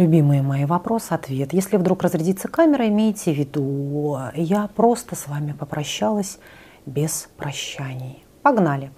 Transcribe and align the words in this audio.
Любимые 0.00 0.40
мои, 0.40 0.64
вопрос-ответ. 0.64 1.52
Если 1.52 1.76
вдруг 1.76 2.02
разрядится 2.02 2.48
камера, 2.48 2.88
имейте 2.88 3.34
в 3.34 3.36
виду, 3.36 4.18
я 4.34 4.66
просто 4.74 5.14
с 5.14 5.28
вами 5.28 5.52
попрощалась 5.52 6.38
без 6.86 7.28
прощаний. 7.36 8.24
Погнали. 8.42 8.90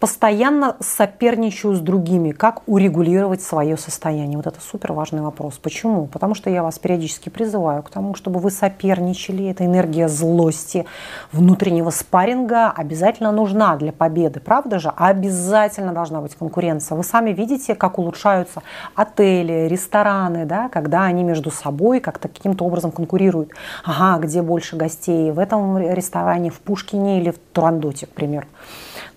Постоянно 0.00 0.76
соперничаю 0.80 1.76
с 1.76 1.80
другими. 1.80 2.32
Как 2.32 2.62
урегулировать 2.66 3.40
свое 3.40 3.76
состояние? 3.76 4.36
Вот 4.36 4.48
это 4.48 4.60
супер 4.60 4.92
важный 4.92 5.22
вопрос. 5.22 5.56
Почему? 5.58 6.06
Потому 6.06 6.34
что 6.34 6.50
я 6.50 6.64
вас 6.64 6.80
периодически 6.80 7.28
призываю 7.28 7.84
к 7.84 7.90
тому, 7.90 8.16
чтобы 8.16 8.40
вы 8.40 8.50
соперничали. 8.50 9.48
Эта 9.48 9.64
энергия 9.64 10.08
злости, 10.08 10.84
внутреннего 11.30 11.90
спарринга 11.90 12.72
обязательно 12.72 13.30
нужна 13.30 13.76
для 13.76 13.92
победы. 13.92 14.40
Правда 14.40 14.80
же? 14.80 14.92
Обязательно 14.96 15.92
должна 15.92 16.20
быть 16.20 16.34
конкуренция. 16.34 16.96
Вы 16.96 17.04
сами 17.04 17.30
видите, 17.30 17.76
как 17.76 18.00
улучшаются 18.00 18.64
отели, 18.96 19.68
рестораны, 19.68 20.44
да, 20.44 20.68
когда 20.70 21.04
они 21.04 21.22
между 21.22 21.52
собой 21.52 22.00
как-то 22.00 22.26
каким-то 22.26 22.64
образом 22.64 22.90
конкурируют. 22.90 23.52
Ага, 23.84 24.20
где 24.26 24.42
больше 24.42 24.74
гостей? 24.74 25.30
В 25.30 25.38
этом 25.38 25.78
ресторане, 25.78 26.50
в 26.50 26.58
Пушкине 26.58 27.20
или 27.20 27.30
в 27.30 27.38
Турандоте, 27.52 28.06
к 28.06 28.10
примеру. 28.10 28.48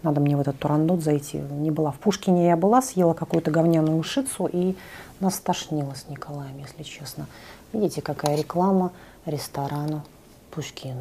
Надо 0.04 0.20
мне 0.22 0.36
в 0.38 0.42
этот 0.42 0.60
Турандот 0.60 1.02
зайти. 1.02 1.38
Не 1.38 1.72
была 1.72 1.92
в 1.92 1.98
Пушкине, 1.98 2.48
я 2.48 2.58
была, 2.58 2.82
съела 2.82 3.14
какую-то 3.14 3.52
говняную 3.52 3.98
ушицу 3.98 4.50
и 4.52 4.76
нас 5.20 5.40
тошнило 5.40 5.94
с 5.94 6.10
Николаем, 6.10 6.58
если 6.58 6.84
честно. 6.84 7.28
Видите, 7.74 8.02
какая 8.02 8.36
реклама 8.36 8.92
ресторана 9.26 10.04
Пушкин. 10.50 10.98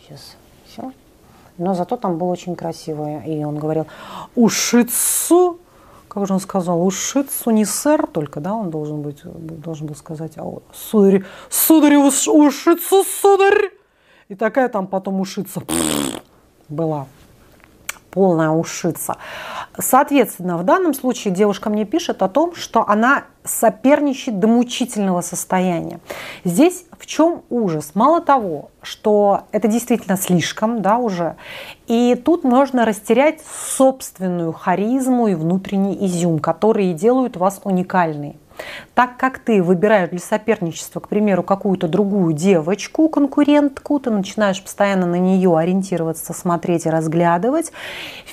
Сейчас 0.00 0.36
все. 0.66 0.92
Но 1.58 1.74
зато 1.74 1.96
там 1.96 2.18
было 2.18 2.28
очень 2.28 2.54
красивое. 2.54 3.22
И 3.22 3.42
он 3.44 3.58
говорил, 3.58 3.86
ушицу, 4.34 5.58
как 6.08 6.26
же 6.26 6.34
он 6.34 6.40
сказал, 6.40 6.84
ушицу 6.86 7.50
не 7.50 7.64
сэр 7.64 8.06
только, 8.06 8.40
да, 8.40 8.54
он 8.54 8.70
должен 8.70 9.02
быть, 9.02 9.20
должен 9.24 9.86
был 9.86 9.94
сказать, 9.94 10.32
а 10.36 10.44
сударь, 10.72 11.24
сударь, 11.50 11.96
ушицу, 11.96 13.04
сударь. 13.04 13.70
И 14.28 14.34
такая 14.34 14.68
там 14.68 14.86
потом 14.86 15.20
ушица 15.20 15.62
была 16.68 17.06
полная 18.16 18.48
ушица. 18.48 19.18
Соответственно, 19.78 20.56
в 20.56 20.64
данном 20.64 20.94
случае 20.94 21.34
девушка 21.34 21.68
мне 21.68 21.84
пишет 21.84 22.22
о 22.22 22.28
том, 22.28 22.54
что 22.54 22.88
она 22.88 23.24
соперничает 23.44 24.38
до 24.38 24.48
мучительного 24.48 25.20
состояния. 25.20 26.00
Здесь 26.42 26.86
в 26.98 27.04
чем 27.04 27.42
ужас? 27.50 27.90
Мало 27.92 28.22
того, 28.22 28.70
что 28.80 29.42
это 29.52 29.68
действительно 29.68 30.16
слишком, 30.16 30.80
да, 30.80 30.96
уже, 30.96 31.36
и 31.88 32.14
тут 32.14 32.42
можно 32.42 32.86
растерять 32.86 33.40
собственную 33.76 34.54
харизму 34.54 35.28
и 35.28 35.34
внутренний 35.34 36.06
изюм, 36.06 36.38
которые 36.38 36.94
делают 36.94 37.36
вас 37.36 37.60
уникальной. 37.64 38.36
Так 38.94 39.16
как 39.16 39.38
ты 39.38 39.62
выбираешь 39.62 40.10
для 40.10 40.18
соперничества, 40.18 41.00
к 41.00 41.08
примеру, 41.08 41.42
какую-то 41.42 41.88
другую 41.88 42.32
девочку, 42.32 43.08
конкурентку, 43.08 43.98
ты 43.98 44.10
начинаешь 44.10 44.62
постоянно 44.62 45.06
на 45.06 45.18
нее 45.18 45.56
ориентироваться, 45.56 46.32
смотреть 46.32 46.86
и 46.86 46.90
разглядывать, 46.90 47.72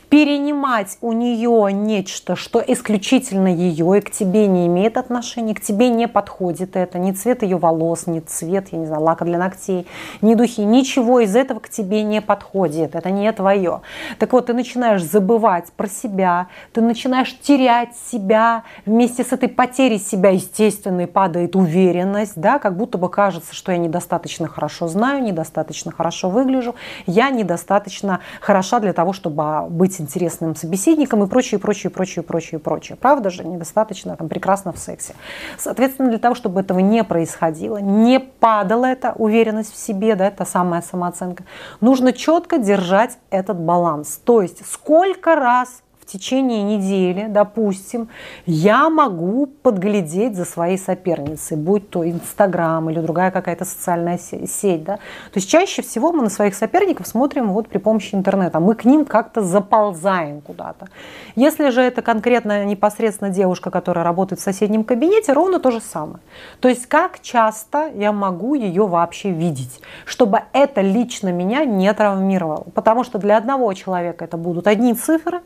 перенимать 0.10 0.98
у 1.02 1.12
нее 1.12 1.74
нечто, 1.74 2.36
что 2.36 2.64
исключительно 2.66 3.48
ее 3.48 3.98
и 3.98 4.02
к 4.02 4.12
тебе 4.12 4.48
не 4.48 4.68
имеет 4.68 4.98
отношения, 4.98 5.56
к 5.56 5.62
тебе 5.62 5.90
не 5.90 6.08
подходит 6.08 6.76
это, 6.76 7.00
ни 7.00 7.12
цвет 7.12 7.44
ее 7.44 7.58
волос, 7.58 8.08
ни 8.08 8.20
цвет, 8.20 8.68
я 8.72 8.78
не 8.78 8.86
знаю, 8.86 9.02
лака 9.02 9.26
для 9.26 9.38
ногтей, 9.38 9.88
ни 10.22 10.36
духи, 10.36 10.62
ничего 10.62 11.20
из 11.20 11.36
этого 11.36 11.60
к 11.60 11.70
тебе 11.70 12.04
не 12.04 12.22
подходит, 12.22 12.96
это 12.96 13.10
не 13.10 13.32
твое. 13.32 13.82
Так 14.20 14.34
вот, 14.34 14.46
ты 14.46 14.54
начинаешь 14.54 15.04
забывать 15.04 15.72
про 15.76 15.88
себя, 15.88 16.48
ты 16.74 16.82
начинаешь 16.82 17.36
терять 17.42 17.90
себя, 18.12 18.64
вместе 18.86 19.24
с 19.24 19.32
этой 19.32 19.50
потерей 19.50 20.00
себя, 20.00 20.23
естественно, 20.30 21.02
и 21.02 21.06
падает 21.06 21.56
уверенность, 21.56 22.34
да, 22.36 22.60
как 22.60 22.76
будто 22.78 22.98
бы 22.98 23.10
кажется, 23.10 23.54
что 23.54 23.72
я 23.72 23.78
недостаточно 23.78 24.48
хорошо 24.48 24.88
знаю, 24.88 25.24
недостаточно 25.24 25.92
хорошо 25.92 26.30
выгляжу, 26.30 26.76
я 27.06 27.30
недостаточно 27.30 28.20
хороша 28.42 28.80
для 28.80 28.94
того, 28.94 29.14
чтобы 29.14 29.68
быть 29.70 30.00
интересным 30.00 30.56
собеседником 30.56 31.24
и 31.24 31.28
прочее, 31.28 31.60
прочее, 31.60 31.90
прочее, 31.90 32.24
прочее, 32.24 32.60
прочее. 32.60 32.98
Правда 33.00 33.30
же, 33.30 33.44
недостаточно 33.44 34.16
там 34.16 34.30
прекрасно 34.30 34.72
в 34.72 34.78
сексе. 34.78 35.16
Соответственно, 35.58 36.10
для 36.10 36.20
того, 36.20 36.36
чтобы 36.36 36.62
этого 36.62 36.80
не 36.80 37.04
происходило, 37.04 37.78
не 37.78 38.20
падала 38.20 38.86
эта 38.86 39.14
уверенность 39.14 39.74
в 39.74 39.78
себе, 39.78 40.16
да, 40.16 40.28
это 40.28 40.46
самая 40.46 40.82
самооценка, 40.82 41.44
нужно 41.82 42.14
четко 42.14 42.58
держать 42.58 43.18
этот 43.30 43.60
баланс. 43.60 44.20
То 44.24 44.42
есть 44.42 44.66
сколько 44.66 45.36
раз 45.36 45.84
в 46.04 46.06
течение 46.06 46.64
недели, 46.64 47.28
допустим, 47.30 48.10
я 48.46 48.90
могу 48.90 49.48
подглядеть 49.48 50.36
за 50.36 50.44
своей 50.44 50.78
соперницей, 50.78 51.56
будь 51.56 51.90
то 51.90 52.08
Инстаграм 52.08 52.90
или 52.90 53.00
другая 53.00 53.32
какая-то 53.32 53.64
социальная 53.64 54.18
сеть. 54.18 54.84
Да? 54.84 54.98
То 54.98 55.36
есть 55.36 55.50
чаще 55.50 55.82
всего 55.82 56.12
мы 56.12 56.24
на 56.24 56.30
своих 56.30 56.56
соперников 56.56 57.08
смотрим 57.08 57.54
вот 57.54 57.70
при 57.70 57.78
помощи 57.78 58.16
интернета. 58.16 58.60
Мы 58.60 58.76
к 58.76 58.84
ним 58.84 59.06
как-то 59.06 59.42
заползаем 59.42 60.42
куда-то. 60.42 60.90
Если 61.36 61.70
же 61.70 61.82
это 61.82 62.02
конкретно 62.02 62.66
непосредственно 62.66 63.30
девушка, 63.30 63.72
которая 63.72 64.04
работает 64.04 64.42
в 64.42 64.44
соседнем 64.44 64.84
кабинете, 64.84 65.32
ровно 65.32 65.60
то 65.60 65.72
же 65.72 65.80
самое. 65.80 66.20
То 66.60 66.68
есть 66.68 66.86
как 66.88 67.22
часто 67.22 67.90
я 67.96 68.12
могу 68.12 68.56
ее 68.56 68.86
вообще 68.88 69.32
видеть, 69.32 69.80
чтобы 70.06 70.42
это 70.52 70.82
лично 70.82 71.32
меня 71.32 71.64
не 71.64 71.92
травмировало. 71.94 72.66
Потому 72.74 73.06
что 73.06 73.20
для 73.20 73.38
одного 73.38 73.74
человека 73.74 74.26
это 74.26 74.36
будут 74.36 74.68
одни 74.68 74.94
цифры, 74.94 75.42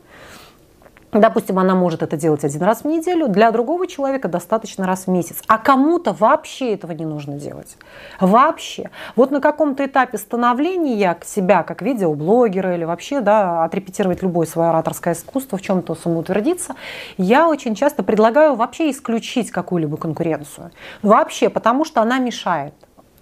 Допустим, 1.12 1.58
она 1.58 1.74
может 1.74 2.02
это 2.02 2.16
делать 2.18 2.44
один 2.44 2.62
раз 2.62 2.82
в 2.82 2.84
неделю, 2.84 3.28
для 3.28 3.50
другого 3.50 3.86
человека 3.86 4.28
достаточно 4.28 4.86
раз 4.86 5.06
в 5.06 5.08
месяц. 5.08 5.42
А 5.46 5.56
кому-то 5.56 6.12
вообще 6.12 6.74
этого 6.74 6.92
не 6.92 7.06
нужно 7.06 7.38
делать. 7.38 7.78
Вообще. 8.20 8.90
Вот 9.16 9.30
на 9.30 9.40
каком-то 9.40 9.86
этапе 9.86 10.18
становления 10.18 11.16
себя 11.24 11.62
как 11.62 11.80
видеоблогера 11.80 12.74
или 12.74 12.84
вообще 12.84 13.20
да, 13.20 13.64
отрепетировать 13.64 14.22
любое 14.22 14.46
свое 14.46 14.68
ораторское 14.68 15.14
искусство, 15.14 15.56
в 15.56 15.62
чем-то 15.62 15.94
самоутвердиться, 15.94 16.74
я 17.16 17.48
очень 17.48 17.74
часто 17.74 18.02
предлагаю 18.02 18.54
вообще 18.54 18.90
исключить 18.90 19.50
какую-либо 19.50 19.96
конкуренцию. 19.96 20.72
Вообще, 21.02 21.48
потому 21.48 21.86
что 21.86 22.02
она 22.02 22.18
мешает. 22.18 22.74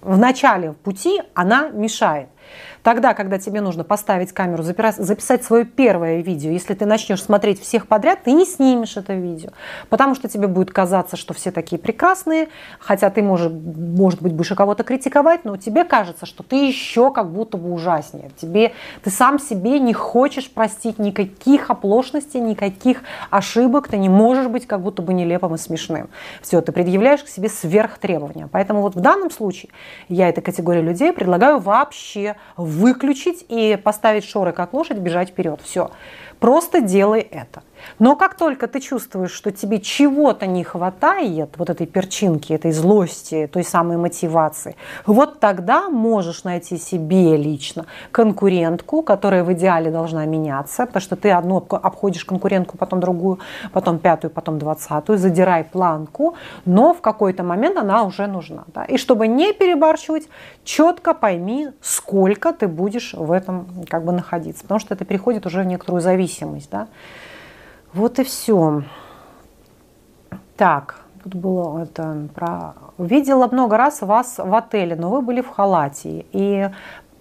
В 0.02 0.18
начале 0.18 0.72
пути 0.72 1.20
она 1.34 1.68
мешает. 1.68 2.28
Тогда, 2.82 3.14
когда 3.14 3.38
тебе 3.38 3.60
нужно 3.60 3.84
поставить 3.84 4.32
камеру, 4.32 4.62
записать 4.62 5.44
свое 5.44 5.64
первое 5.64 6.20
видео, 6.20 6.50
если 6.50 6.74
ты 6.74 6.86
начнешь 6.86 7.22
смотреть 7.22 7.60
всех 7.60 7.88
подряд, 7.88 8.20
ты 8.24 8.32
не 8.32 8.44
снимешь 8.44 8.96
это 8.96 9.14
видео, 9.14 9.50
потому 9.88 10.14
что 10.14 10.28
тебе 10.28 10.46
будет 10.46 10.70
казаться, 10.70 11.16
что 11.16 11.34
все 11.34 11.50
такие 11.50 11.78
прекрасные, 11.78 12.48
хотя 12.78 13.10
ты, 13.10 13.22
может, 13.22 13.52
может 13.52 14.22
быть, 14.22 14.32
будешь 14.32 14.48
кого-то 14.56 14.84
критиковать, 14.84 15.44
но 15.44 15.56
тебе 15.56 15.84
кажется, 15.84 16.26
что 16.26 16.42
ты 16.42 16.66
еще 16.66 17.12
как 17.12 17.30
будто 17.30 17.56
бы 17.56 17.72
ужаснее. 17.72 18.30
Тебе, 18.36 18.72
ты 19.02 19.10
сам 19.10 19.38
себе 19.38 19.80
не 19.80 19.92
хочешь 19.92 20.50
простить 20.50 20.98
никаких 20.98 21.70
оплошностей, 21.70 22.40
никаких 22.40 23.02
ошибок, 23.30 23.88
ты 23.88 23.98
не 23.98 24.08
можешь 24.08 24.46
быть 24.46 24.66
как 24.66 24.80
будто 24.80 25.02
бы 25.02 25.12
нелепым 25.12 25.54
и 25.54 25.58
смешным. 25.58 26.08
Все, 26.42 26.60
ты 26.60 26.72
предъявляешь 26.72 27.22
к 27.22 27.28
себе 27.28 27.48
сверхтребования. 27.48 28.48
Поэтому 28.50 28.80
вот 28.80 28.94
в 28.94 29.00
данном 29.00 29.30
случае 29.30 29.70
я 30.08 30.28
этой 30.28 30.40
категории 30.40 30.80
людей 30.80 31.12
предлагаю 31.12 31.58
вообще 31.58 32.35
выключить 32.56 33.44
и 33.48 33.76
поставить 33.82 34.24
шоры 34.24 34.52
как 34.52 34.72
лошадь, 34.72 34.98
бежать 34.98 35.30
вперед. 35.30 35.60
Все. 35.62 35.90
Просто 36.38 36.80
делай 36.80 37.20
это. 37.20 37.62
Но 37.98 38.16
как 38.16 38.34
только 38.34 38.66
ты 38.66 38.80
чувствуешь, 38.80 39.30
что 39.30 39.50
тебе 39.50 39.80
чего-то 39.80 40.46
не 40.46 40.64
хватает, 40.64 41.50
вот 41.56 41.70
этой 41.70 41.86
перчинки, 41.86 42.52
этой 42.52 42.72
злости, 42.72 43.48
той 43.52 43.64
самой 43.64 43.96
мотивации, 43.96 44.76
вот 45.06 45.40
тогда 45.40 45.88
можешь 45.88 46.44
найти 46.44 46.76
себе 46.78 47.36
лично 47.36 47.86
конкурентку, 48.12 49.02
которая 49.02 49.44
в 49.44 49.52
идеале 49.52 49.90
должна 49.90 50.24
меняться, 50.26 50.86
потому 50.86 51.00
что 51.00 51.16
ты 51.16 51.30
одну 51.30 51.56
обходишь 51.56 52.24
конкурентку, 52.24 52.78
потом 52.78 53.00
другую, 53.00 53.38
потом 53.72 53.98
пятую, 53.98 54.30
потом 54.30 54.58
двадцатую, 54.58 55.18
задирай 55.18 55.64
планку, 55.64 56.34
но 56.64 56.94
в 56.94 57.00
какой-то 57.00 57.42
момент 57.42 57.76
она 57.76 58.04
уже 58.04 58.26
нужна. 58.26 58.64
Да? 58.74 58.84
И 58.84 58.98
чтобы 58.98 59.28
не 59.28 59.52
перебарщивать, 59.52 60.28
четко 60.64 61.14
пойми, 61.14 61.68
сколько 61.80 62.52
ты 62.52 62.68
будешь 62.68 63.14
в 63.14 63.32
этом 63.32 63.66
как 63.88 64.04
бы 64.04 64.12
находиться, 64.12 64.62
потому 64.62 64.80
что 64.80 64.94
это 64.94 65.04
переходит 65.04 65.46
уже 65.46 65.62
в 65.62 65.66
некоторую 65.66 66.00
зависимость. 66.00 66.70
Да? 66.70 66.88
Вот 67.96 68.18
и 68.18 68.24
все. 68.24 68.82
Так, 70.58 71.00
тут 71.24 71.34
было 71.34 71.82
это 71.82 72.28
про... 72.34 72.74
Видела 72.98 73.48
много 73.50 73.78
раз 73.78 74.02
вас 74.02 74.36
в 74.36 74.54
отеле, 74.54 74.96
но 74.96 75.08
вы 75.08 75.22
были 75.22 75.40
в 75.40 75.48
халате. 75.48 76.26
И 76.30 76.68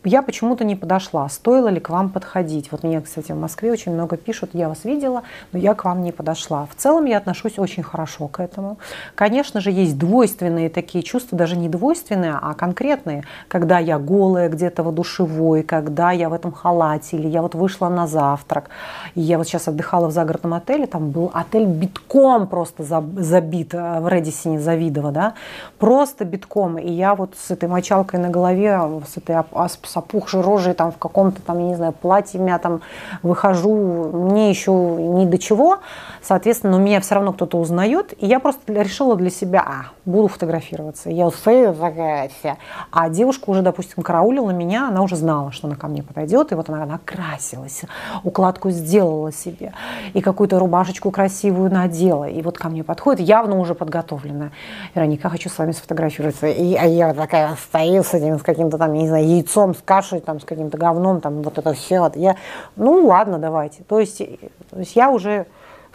я 0.06 0.22
почему-то 0.22 0.64
не 0.64 0.76
подошла. 0.76 1.28
Стоило 1.30 1.68
ли 1.68 1.80
к 1.80 1.90
вам 1.90 2.10
подходить? 2.10 2.72
Вот 2.72 2.84
мне, 2.84 3.02
кстати, 3.02 3.32
в 3.32 3.38
Москве 3.38 3.72
очень 3.72 3.94
много 3.94 4.18
пишут, 4.18 4.52
я 4.54 4.70
вас 4.70 4.86
видела, 4.86 5.24
но 5.52 5.60
я 5.60 5.74
к 5.74 5.86
вам 5.86 6.04
не 6.04 6.12
подошла. 6.12 6.68
В 6.68 6.76
целом 6.76 7.06
я 7.06 7.18
отношусь 7.18 7.60
очень 7.60 7.84
хорошо 7.84 8.28
к 8.28 8.40
этому. 8.40 8.78
Конечно 9.16 9.62
же, 9.62 9.72
есть 9.72 9.98
двойственные 9.98 10.70
такие 10.70 11.04
чувства, 11.04 11.38
даже 11.38 11.58
не 11.58 11.70
двойственные, 11.70 12.38
а 12.42 12.54
конкретные. 12.54 13.24
Когда 13.48 13.80
я 13.80 14.00
голая 14.00 14.50
где-то 14.50 14.84
в 14.84 14.94
душевой, 14.94 15.64
когда 15.64 16.12
я 16.12 16.30
в 16.30 16.34
этом 16.34 16.52
халате, 16.52 17.18
или 17.18 17.28
я 17.28 17.42
вот 17.42 17.56
вышла 17.56 17.90
на 17.90 18.08
завтрак. 18.08 18.70
И 19.16 19.22
я 19.22 19.38
вот 19.38 19.48
сейчас 19.48 19.68
отдыхала 19.68 20.08
в 20.08 20.12
загородном 20.12 20.54
отеле, 20.54 20.88
там 20.88 21.10
был 21.12 21.32
отель 21.34 21.66
битком 21.66 22.48
просто 22.48 22.84
забит 22.84 23.74
э, 23.74 24.00
в 24.00 24.08
Редисине 24.08 24.60
Завидово, 24.60 25.12
да, 25.12 25.34
просто 25.80 26.26
битком. 26.26 26.78
И 26.78 26.92
я 26.92 27.16
вот 27.16 27.36
с 27.38 27.52
этой 27.52 27.70
мочалкой 27.70 28.20
на 28.20 28.30
голове, 28.30 28.80
с 29.08 29.18
этой 29.18 29.36
с 29.36 29.95
опухшей 29.98 30.42
рожей 30.42 30.74
там 30.74 30.92
в 30.92 30.98
каком-то 30.98 31.42
там, 31.42 31.60
я 31.60 31.66
не 31.66 31.76
знаю, 31.76 31.94
платье 31.94 32.40
мятом 32.40 32.82
выхожу, 33.24 33.76
мне 34.14 34.50
еще 34.50 34.72
ни 34.72 35.26
до 35.26 35.38
чего, 35.38 35.80
соответственно, 36.22 36.78
но 36.78 36.84
меня 36.84 37.00
все 37.02 37.16
равно 37.16 37.34
кто-то 37.34 37.58
узнает, 37.58 38.14
и 38.20 38.26
я 38.26 38.40
просто 38.40 38.74
решила 38.74 39.16
для 39.16 39.30
себя, 39.30 39.64
а, 39.66 39.86
буду 40.06 40.28
фотографироваться. 40.28 41.10
Я 41.10 41.28
устаю 41.28 41.74
такая 41.74 42.30
вся. 42.40 42.58
А 42.92 43.10
девушка 43.10 43.50
уже, 43.50 43.62
допустим, 43.62 44.04
караулила 44.04 44.52
меня, 44.52 44.88
она 44.88 45.02
уже 45.02 45.16
знала, 45.16 45.52
что 45.52 45.68
она 45.68 45.76
ко 45.76 45.88
мне 45.88 46.04
подойдет, 46.04 46.52
и 46.52 46.56
вот 46.56 46.70
она 46.70 46.86
накрасилась, 46.86 47.84
укладку 48.24 48.70
сделала 48.70 49.32
себе, 49.32 49.74
и 50.14 50.22
какую-то 50.22 50.60
рубашечку 50.60 51.12
красивую 51.12 51.72
надела, 51.72 52.26
и 52.26 52.42
вот 52.42 52.58
ко 52.58 52.70
мне 52.70 52.84
подходит, 52.84 53.22
явно 53.22 53.60
уже 53.60 53.76
подготовленная. 53.76 54.52
Вероника, 54.94 55.30
хочу 55.30 55.50
с 55.50 55.58
вами 55.58 55.72
сфотографироваться. 55.72 56.48
И, 56.48 56.76
а 56.76 56.86
я 56.86 57.14
такая 57.14 57.56
стою 57.56 58.04
с 58.04 58.14
этим, 58.14 58.40
с 58.40 58.44
каким-то 58.44 58.78
там, 58.78 58.94
я 58.94 59.02
не 59.02 59.08
знаю, 59.08 59.28
яйцом, 59.28 59.76
с 59.76 59.82
кашей, 59.86 60.20
там, 60.20 60.40
с 60.40 60.46
каким-то 60.46 60.78
говном, 60.78 61.22
там, 61.22 61.42
вот 61.42 61.58
это 61.58 61.74
все. 61.74 62.12
Я, 62.16 62.36
ну, 62.76 63.06
ладно, 63.06 63.40
давайте. 63.40 63.84
То 63.84 64.00
есть, 64.00 64.18
то 64.18 64.80
есть 64.80 64.96
я 64.96 65.10
уже 65.10 65.46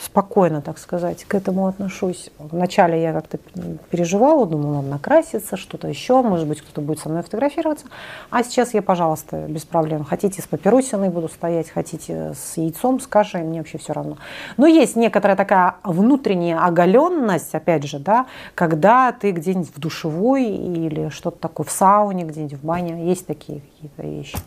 спокойно, 0.01 0.63
так 0.63 0.79
сказать, 0.79 1.25
к 1.25 1.35
этому 1.35 1.67
отношусь. 1.67 2.31
Вначале 2.39 3.03
я 3.03 3.13
как-то 3.13 3.39
переживала, 3.91 4.47
думала, 4.47 4.83
накраситься, 4.83 5.57
что-то 5.57 5.89
еще, 5.89 6.23
может 6.23 6.49
быть, 6.49 6.61
кто-то 6.61 6.81
будет 6.81 6.99
со 7.01 7.09
мной 7.09 7.23
фотографироваться. 7.23 7.87
А 8.31 8.43
сейчас 8.43 8.75
я, 8.75 8.83
пожалуйста, 8.83 9.47
без 9.49 9.65
проблем. 9.65 10.05
Хотите 10.05 10.43
с 10.43 10.47
папиросиной 10.47 11.11
буду 11.11 11.29
стоять, 11.29 11.69
хотите 11.71 12.35
с 12.35 12.57
яйцом, 12.57 13.01
с 13.01 13.07
кашей, 13.07 13.43
мне 13.43 13.59
вообще 13.59 13.79
все 13.79 13.93
равно. 13.93 14.17
Но 14.57 14.67
есть 14.67 14.97
некоторая 14.97 15.37
такая 15.37 15.77
внутренняя 15.85 16.59
оголенность, 16.65 17.55
опять 17.55 17.85
же, 17.85 17.99
да, 17.99 18.27
когда 18.55 19.13
ты 19.13 19.33
где-нибудь 19.33 19.75
в 19.75 19.79
душевой 19.79 20.47
или 20.47 21.09
что-то 21.11 21.39
такое, 21.39 21.67
в 21.67 21.71
сауне, 21.71 22.25
где-нибудь 22.25 22.59
в 22.59 22.65
бане, 22.65 23.07
есть 23.09 23.27
такие 23.27 23.61
какие-то 23.61 24.03
вещи. 24.03 24.39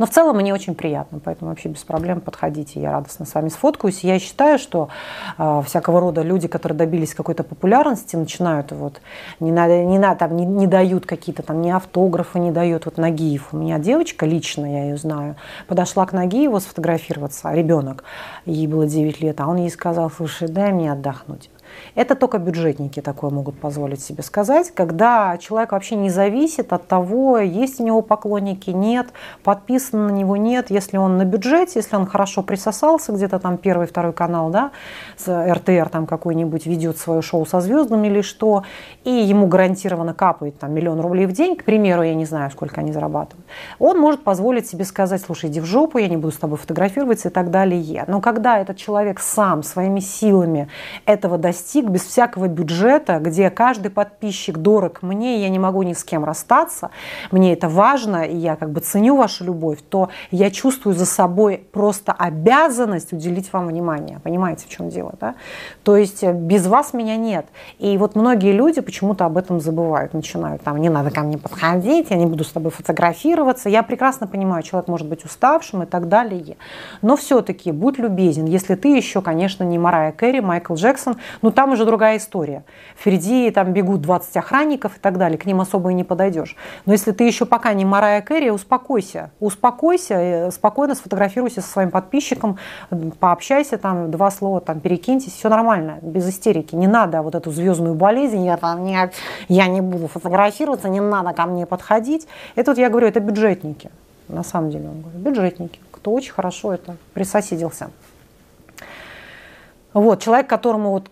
Но 0.00 0.06
в 0.06 0.10
целом 0.10 0.36
мне 0.36 0.54
очень 0.54 0.74
приятно, 0.74 1.20
поэтому 1.22 1.50
вообще 1.50 1.68
без 1.68 1.84
проблем 1.84 2.22
подходите, 2.22 2.80
я 2.80 2.90
радостно 2.90 3.26
с 3.26 3.34
вами 3.34 3.50
сфоткаюсь. 3.50 4.02
Я 4.02 4.18
считаю, 4.18 4.58
что 4.58 4.88
э, 5.36 5.62
всякого 5.66 6.00
рода 6.00 6.22
люди, 6.22 6.48
которые 6.48 6.78
добились 6.78 7.14
какой-то 7.14 7.44
популярности, 7.44 8.16
начинают 8.16 8.72
вот, 8.72 9.02
не, 9.40 9.52
надо, 9.52 9.84
не, 9.84 9.98
надо, 9.98 10.20
там, 10.20 10.36
не, 10.36 10.46
не 10.46 10.66
дают 10.66 11.04
какие-то 11.04 11.42
там, 11.42 11.60
не 11.60 11.70
автографы 11.70 12.38
не 12.38 12.50
дают. 12.50 12.86
Вот 12.86 12.96
Нагиев, 12.96 13.48
у 13.52 13.58
меня 13.58 13.78
девочка, 13.78 14.24
лично 14.24 14.64
я 14.64 14.84
ее 14.84 14.96
знаю, 14.96 15.36
подошла 15.66 16.06
к 16.06 16.14
Нагиеву 16.14 16.58
сфотографироваться, 16.60 17.52
ребенок, 17.52 18.04
ей 18.46 18.66
было 18.68 18.86
9 18.86 19.20
лет, 19.20 19.38
а 19.38 19.48
он 19.48 19.58
ей 19.58 19.70
сказал, 19.70 20.10
слушай, 20.10 20.48
дай 20.48 20.72
мне 20.72 20.92
отдохнуть. 20.92 21.50
Это 21.94 22.14
только 22.14 22.38
бюджетники 22.38 23.00
такое 23.00 23.30
могут 23.30 23.58
позволить 23.58 24.00
себе 24.00 24.22
сказать, 24.22 24.70
когда 24.74 25.36
человек 25.38 25.72
вообще 25.72 25.96
не 25.96 26.10
зависит 26.10 26.72
от 26.72 26.86
того, 26.86 27.38
есть 27.38 27.80
у 27.80 27.84
него 27.84 28.02
поклонники, 28.02 28.70
нет, 28.70 29.08
подписан 29.42 30.06
на 30.06 30.10
него, 30.10 30.36
нет. 30.36 30.70
Если 30.70 30.96
он 30.96 31.16
на 31.16 31.24
бюджете, 31.24 31.80
если 31.80 31.96
он 31.96 32.06
хорошо 32.06 32.42
присосался, 32.42 33.12
где-то 33.12 33.38
там 33.38 33.58
первый, 33.58 33.86
второй 33.86 34.12
канал, 34.12 34.50
да, 34.50 34.70
с 35.16 35.28
РТР 35.28 35.88
там 35.88 36.06
какой-нибудь 36.06 36.66
ведет 36.66 36.98
свое 36.98 37.22
шоу 37.22 37.46
со 37.46 37.60
звездами 37.60 38.08
или 38.08 38.22
что, 38.22 38.64
и 39.04 39.10
ему 39.10 39.46
гарантированно 39.46 40.14
капает 40.14 40.58
там 40.58 40.72
миллион 40.72 41.00
рублей 41.00 41.26
в 41.26 41.32
день, 41.32 41.56
к 41.56 41.64
примеру, 41.64 42.02
я 42.02 42.14
не 42.14 42.24
знаю, 42.24 42.50
сколько 42.50 42.80
они 42.80 42.92
зарабатывают, 42.92 43.46
он 43.78 43.98
может 43.98 44.22
позволить 44.22 44.68
себе 44.68 44.84
сказать, 44.84 45.22
слушай, 45.22 45.50
иди 45.50 45.60
в 45.60 45.64
жопу, 45.64 45.98
я 45.98 46.08
не 46.08 46.16
буду 46.16 46.32
с 46.32 46.38
тобой 46.38 46.58
фотографироваться 46.58 47.28
и 47.28 47.30
так 47.30 47.50
далее. 47.50 48.04
Но 48.06 48.20
когда 48.20 48.58
этот 48.58 48.76
человек 48.76 49.20
сам 49.20 49.62
своими 49.62 50.00
силами 50.00 50.68
этого 51.06 51.38
достиг, 51.38 51.59
достиг 51.60 51.88
без 51.88 52.02
всякого 52.04 52.48
бюджета, 52.48 53.18
где 53.18 53.50
каждый 53.50 53.90
подписчик 53.90 54.58
дорог 54.58 55.02
мне, 55.02 55.42
я 55.42 55.48
не 55.50 55.58
могу 55.58 55.82
ни 55.82 55.92
с 55.92 56.04
кем 56.04 56.24
расстаться, 56.24 56.90
мне 57.30 57.52
это 57.52 57.68
важно, 57.68 58.24
и 58.24 58.36
я 58.36 58.56
как 58.56 58.70
бы 58.70 58.80
ценю 58.80 59.16
вашу 59.16 59.44
любовь, 59.44 59.78
то 59.88 60.08
я 60.30 60.50
чувствую 60.50 60.96
за 60.96 61.06
собой 61.06 61.62
просто 61.72 62.12
обязанность 62.12 63.12
уделить 63.12 63.52
вам 63.52 63.66
внимание. 63.66 64.20
Понимаете, 64.22 64.64
в 64.66 64.70
чем 64.70 64.88
дело, 64.88 65.14
да? 65.20 65.34
То 65.82 65.96
есть 65.96 66.22
э, 66.22 66.32
без 66.32 66.66
вас 66.66 66.94
меня 66.94 67.16
нет. 67.16 67.46
И 67.78 67.98
вот 67.98 68.16
многие 68.16 68.52
люди 68.52 68.80
почему-то 68.80 69.26
об 69.26 69.36
этом 69.36 69.60
забывают, 69.60 70.14
начинают 70.14 70.62
там, 70.62 70.80
не 70.80 70.88
надо 70.88 71.10
ко 71.10 71.20
мне 71.20 71.36
подходить, 71.36 72.10
я 72.10 72.16
не 72.16 72.26
буду 72.26 72.44
с 72.44 72.52
тобой 72.52 72.70
фотографироваться. 72.70 73.68
Я 73.68 73.82
прекрасно 73.82 74.26
понимаю, 74.26 74.62
человек 74.62 74.88
может 74.88 75.06
быть 75.06 75.24
уставшим 75.24 75.82
и 75.82 75.86
так 75.86 76.08
далее. 76.08 76.56
Но 77.02 77.16
все-таки 77.16 77.72
будь 77.72 77.98
любезен, 77.98 78.46
если 78.46 78.74
ты 78.76 78.88
еще, 78.96 79.20
конечно, 79.20 79.64
не 79.64 79.78
Марая 79.78 80.12
Кэрри, 80.12 80.40
Майкл 80.40 80.74
Джексон, 80.74 81.16
ну 81.42 81.49
там 81.52 81.72
уже 81.72 81.84
другая 81.84 82.18
история. 82.18 82.64
Впереди 82.96 83.50
там 83.50 83.72
бегут 83.72 84.00
20 84.00 84.36
охранников 84.36 84.96
и 84.96 85.00
так 85.00 85.18
далее, 85.18 85.38
к 85.38 85.46
ним 85.46 85.60
особо 85.60 85.90
и 85.90 85.94
не 85.94 86.04
подойдешь. 86.04 86.56
Но 86.86 86.92
если 86.92 87.12
ты 87.12 87.24
еще 87.24 87.46
пока 87.46 87.72
не 87.72 87.84
Марая 87.84 88.20
Кэрри, 88.22 88.50
успокойся. 88.50 89.30
Успокойся, 89.40 90.14
э, 90.14 90.50
спокойно 90.50 90.94
сфотографируйся 90.94 91.60
со 91.60 91.68
своим 91.68 91.90
подписчиком, 91.90 92.58
пообщайся 93.18 93.78
там, 93.78 94.10
два 94.10 94.30
слова 94.30 94.60
там 94.60 94.80
перекиньтесь, 94.80 95.32
все 95.32 95.48
нормально, 95.48 95.98
без 96.02 96.28
истерики. 96.28 96.74
Не 96.74 96.86
надо 96.86 97.22
вот 97.22 97.34
эту 97.34 97.50
звездную 97.50 97.94
болезнь, 97.94 98.44
я 98.44 98.56
там 98.56 98.84
не, 98.84 99.10
я 99.48 99.66
не 99.66 99.80
буду 99.80 100.08
фотографироваться, 100.08 100.88
не 100.88 101.00
надо 101.00 101.32
ко 101.32 101.46
мне 101.46 101.66
подходить. 101.66 102.26
Это 102.54 102.72
вот 102.72 102.78
я 102.78 102.88
говорю, 102.90 103.06
это 103.08 103.20
бюджетники. 103.20 103.90
На 104.28 104.44
самом 104.44 104.70
деле, 104.70 104.88
он 104.88 105.00
говорит, 105.00 105.20
бюджетники, 105.20 105.80
кто 105.90 106.12
очень 106.12 106.32
хорошо 106.32 106.72
это 106.72 106.96
присоседился. 107.14 107.90
Вот, 109.92 110.22
человек, 110.22 110.46
которому 110.46 110.90
вот 110.90 111.10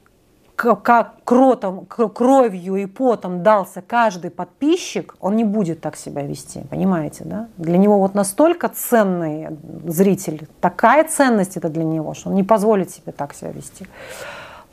как 0.58 1.22
кротом, 1.24 1.86
кровью 1.86 2.74
и 2.74 2.86
потом 2.86 3.44
дался 3.44 3.80
каждый 3.80 4.32
подписчик, 4.32 5.14
он 5.20 5.36
не 5.36 5.44
будет 5.44 5.80
так 5.80 5.94
себя 5.94 6.22
вести, 6.22 6.62
понимаете, 6.68 7.24
да? 7.24 7.48
Для 7.58 7.78
него 7.78 8.00
вот 8.00 8.14
настолько 8.14 8.68
ценный 8.68 9.56
зритель, 9.84 10.48
такая 10.60 11.04
ценность 11.04 11.56
это 11.56 11.68
для 11.68 11.84
него, 11.84 12.12
что 12.14 12.30
он 12.30 12.34
не 12.34 12.42
позволит 12.42 12.90
себе 12.90 13.12
так 13.12 13.34
себя 13.34 13.52
вести. 13.52 13.86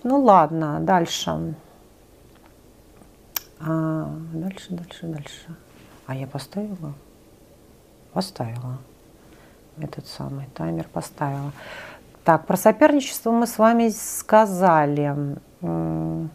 Ну 0.04 0.24
ладно, 0.24 0.80
дальше. 0.80 1.54
А, 3.60 4.10
дальше, 4.34 4.74
дальше, 4.74 5.06
дальше. 5.06 5.56
А 6.08 6.16
я 6.16 6.26
поставила? 6.26 6.94
Поставила. 8.12 8.80
Этот 9.80 10.08
самый 10.08 10.48
таймер 10.56 10.88
поставила. 10.92 11.52
Так, 12.24 12.48
про 12.48 12.58
соперничество 12.58 13.30
мы 13.30 13.46
с 13.46 13.60
вами 13.60 13.90
сказали. 13.90 15.38
어... 15.64 16.26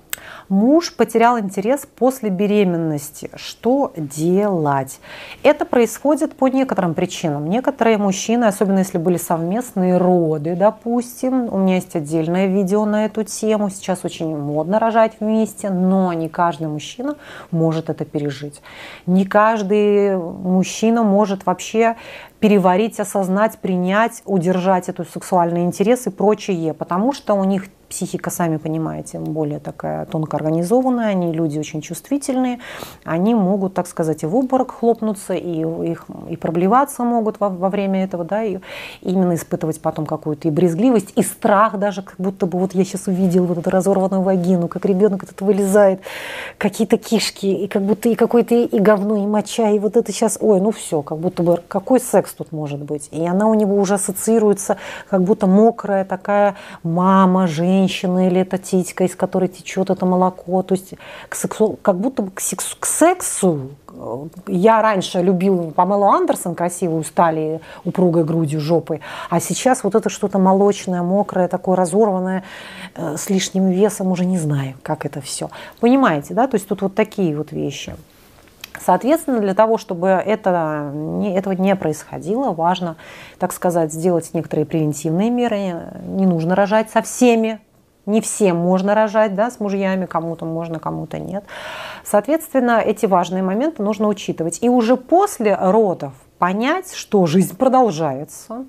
Муж 0.49 0.95
потерял 0.95 1.39
интерес 1.39 1.87
после 1.87 2.29
беременности. 2.29 3.31
Что 3.37 3.93
делать? 3.97 5.01
Это 5.43 5.65
происходит 5.65 6.35
по 6.35 6.49
некоторым 6.49 6.95
причинам. 6.95 7.49
Некоторые 7.49 7.99
мужчины, 7.99 8.47
особенно 8.47 8.79
если 8.79 8.99
были 8.99 9.17
совместные 9.17 9.97
роды, 9.97 10.57
допустим, 10.57 11.53
у 11.53 11.59
меня 11.59 11.77
есть 11.77 11.95
отдельное 11.95 12.47
видео 12.47 12.85
на 12.85 13.05
эту 13.05 13.23
тему, 13.23 13.71
сейчас 13.71 14.05
очень 14.05 14.37
модно 14.37 14.79
рожать 14.79 15.13
вместе, 15.21 15.71
но 15.71 16.13
не 16.13 16.29
каждый 16.29 16.67
мужчина 16.67 17.17
может 17.51 17.89
это 17.89 18.05
пережить. 18.05 18.61
Не 19.07 19.25
каждый 19.25 20.17
мужчина 20.17 21.03
может 21.03 21.47
вообще 21.47 21.97
переварить, 22.41 22.99
осознать, 22.99 23.59
принять, 23.59 24.23
удержать 24.25 24.89
этот 24.89 25.09
сексуальный 25.11 25.63
интерес 25.63 26.07
и 26.07 26.11
прочее, 26.11 26.75
потому 26.75 27.13
что 27.13 27.35
у 27.35 27.45
них 27.45 27.67
психика, 27.91 28.31
сами 28.31 28.57
понимаете, 28.57 29.19
более 29.19 29.59
такая 29.59 30.00
тонко 30.05 30.37
организованная, 30.37 31.09
они 31.09 31.33
люди 31.33 31.59
очень 31.59 31.81
чувствительные, 31.81 32.61
они 33.05 33.35
могут, 33.35 33.75
так 33.75 33.87
сказать, 33.87 34.23
и 34.23 34.27
в 34.27 34.37
обморок 34.37 34.73
хлопнуться, 34.73 35.35
и, 35.35 35.61
их, 35.91 36.07
и 36.29 36.37
проблеваться 36.37 37.03
могут 37.03 37.41
во, 37.41 37.49
во 37.49 37.69
время 37.69 38.05
этого, 38.05 38.25
да, 38.25 38.43
и 38.43 38.59
именно 39.03 39.35
испытывать 39.35 39.81
потом 39.81 40.07
какую-то 40.07 40.49
и 40.49 40.51
брезгливость, 40.51 41.13
и 41.17 41.23
страх 41.23 41.79
даже, 41.79 42.03
как 42.03 42.15
будто 42.19 42.47
бы 42.47 42.59
вот 42.59 42.75
я 42.75 42.85
сейчас 42.85 43.07
увидел 43.07 43.47
вот 43.47 43.59
эту 43.59 43.71
разорванную 43.71 44.23
вагину, 44.23 44.69
как 44.69 44.85
ребенок 44.85 45.25
этот 45.25 45.41
вылезает, 45.41 46.01
какие-то 46.59 46.99
кишки, 46.99 47.65
и 47.65 47.69
как 47.69 47.83
будто 47.83 48.09
и 48.09 48.15
какой-то 48.15 48.55
и 48.55 48.79
говно, 48.79 49.17
и 49.17 49.27
моча, 49.27 49.71
и 49.71 49.79
вот 49.79 49.97
это 49.97 50.13
сейчас, 50.13 50.39
ой, 50.41 50.61
ну 50.61 50.71
все, 50.71 51.03
как 51.03 51.19
будто 51.19 51.43
бы 51.43 51.61
какой 51.69 52.01
секс 52.01 52.33
тут 52.35 52.53
может 52.53 52.81
быть. 52.83 53.09
И 53.11 53.27
она 53.27 53.47
у 53.49 53.55
него 53.55 53.77
уже 53.77 53.95
ассоциируется 53.95 54.77
как 55.09 55.23
будто 55.23 55.47
мокрая 55.47 56.05
такая 56.05 56.57
мама, 56.83 57.47
женщина, 57.47 58.29
или 58.29 58.41
это 58.41 58.59
титька, 58.59 59.05
из 59.05 59.15
которой 59.15 59.49
течет 59.49 59.90
это 59.91 60.07
молоко. 60.07 60.63
То 60.63 60.75
есть 60.75 60.95
к 61.29 61.35
сексу, 61.35 61.79
как 61.83 61.97
будто 61.99 62.29
к 62.35 62.41
сексу, 62.41 62.77
к 62.79 62.87
сексу 62.87 63.71
я 64.47 64.83
раньше 64.83 65.21
любил 65.21 65.73
Памелу 65.73 66.07
Андерсон, 66.07 66.55
красивую 66.55 67.05
стали 67.05 67.61
упругой 67.85 68.25
грудью, 68.25 68.61
жопой, 68.61 69.01
а 69.29 69.41
сейчас 69.41 69.85
вот 69.85 69.95
это 69.95 70.09
что-то 70.09 70.39
молочное, 70.39 71.03
мокрое, 71.03 71.49
такое 71.49 71.77
разорванное, 71.77 72.45
э, 72.95 73.17
с 73.17 73.29
лишним 73.29 73.69
весом, 73.69 74.09
уже 74.09 74.25
не 74.25 74.39
знаю, 74.39 74.75
как 74.83 75.05
это 75.05 75.21
все. 75.21 75.51
Понимаете, 75.81 76.35
да? 76.35 76.47
То 76.47 76.57
есть 76.57 76.69
тут 76.69 76.83
вот 76.83 76.95
такие 76.95 77.37
вот 77.37 77.53
вещи. 77.53 77.95
Соответственно, 78.85 79.41
для 79.41 79.55
того, 79.55 79.77
чтобы 79.77 80.09
это, 80.09 80.91
не, 80.95 81.37
этого 81.37 81.53
не 81.53 81.77
происходило, 81.77 82.53
важно, 82.53 82.97
так 83.39 83.53
сказать, 83.53 83.93
сделать 83.93 84.31
некоторые 84.33 84.65
превентивные 84.65 85.29
меры. 85.29 85.59
Не 86.07 86.25
нужно 86.25 86.55
рожать 86.55 86.91
со 86.91 87.03
всеми, 87.03 87.61
не 88.07 88.21
всем 88.21 88.57
можно 88.57 88.95
рожать, 88.95 89.35
да, 89.35 89.51
с 89.51 89.61
мужьями, 89.61 90.07
кому-то 90.07 90.45
можно, 90.45 90.79
кому-то 90.79 91.19
нет. 91.19 91.45
Соответственно, 92.05 92.81
эти 92.81 93.07
важные 93.07 93.43
моменты 93.43 93.83
нужно 93.83 94.09
учитывать. 94.09 94.59
И 94.63 94.69
уже 94.69 94.97
после 94.97 95.55
родов 95.55 96.13
понять, 96.39 96.95
что 96.95 97.27
жизнь 97.27 97.57
продолжается, 97.57 98.65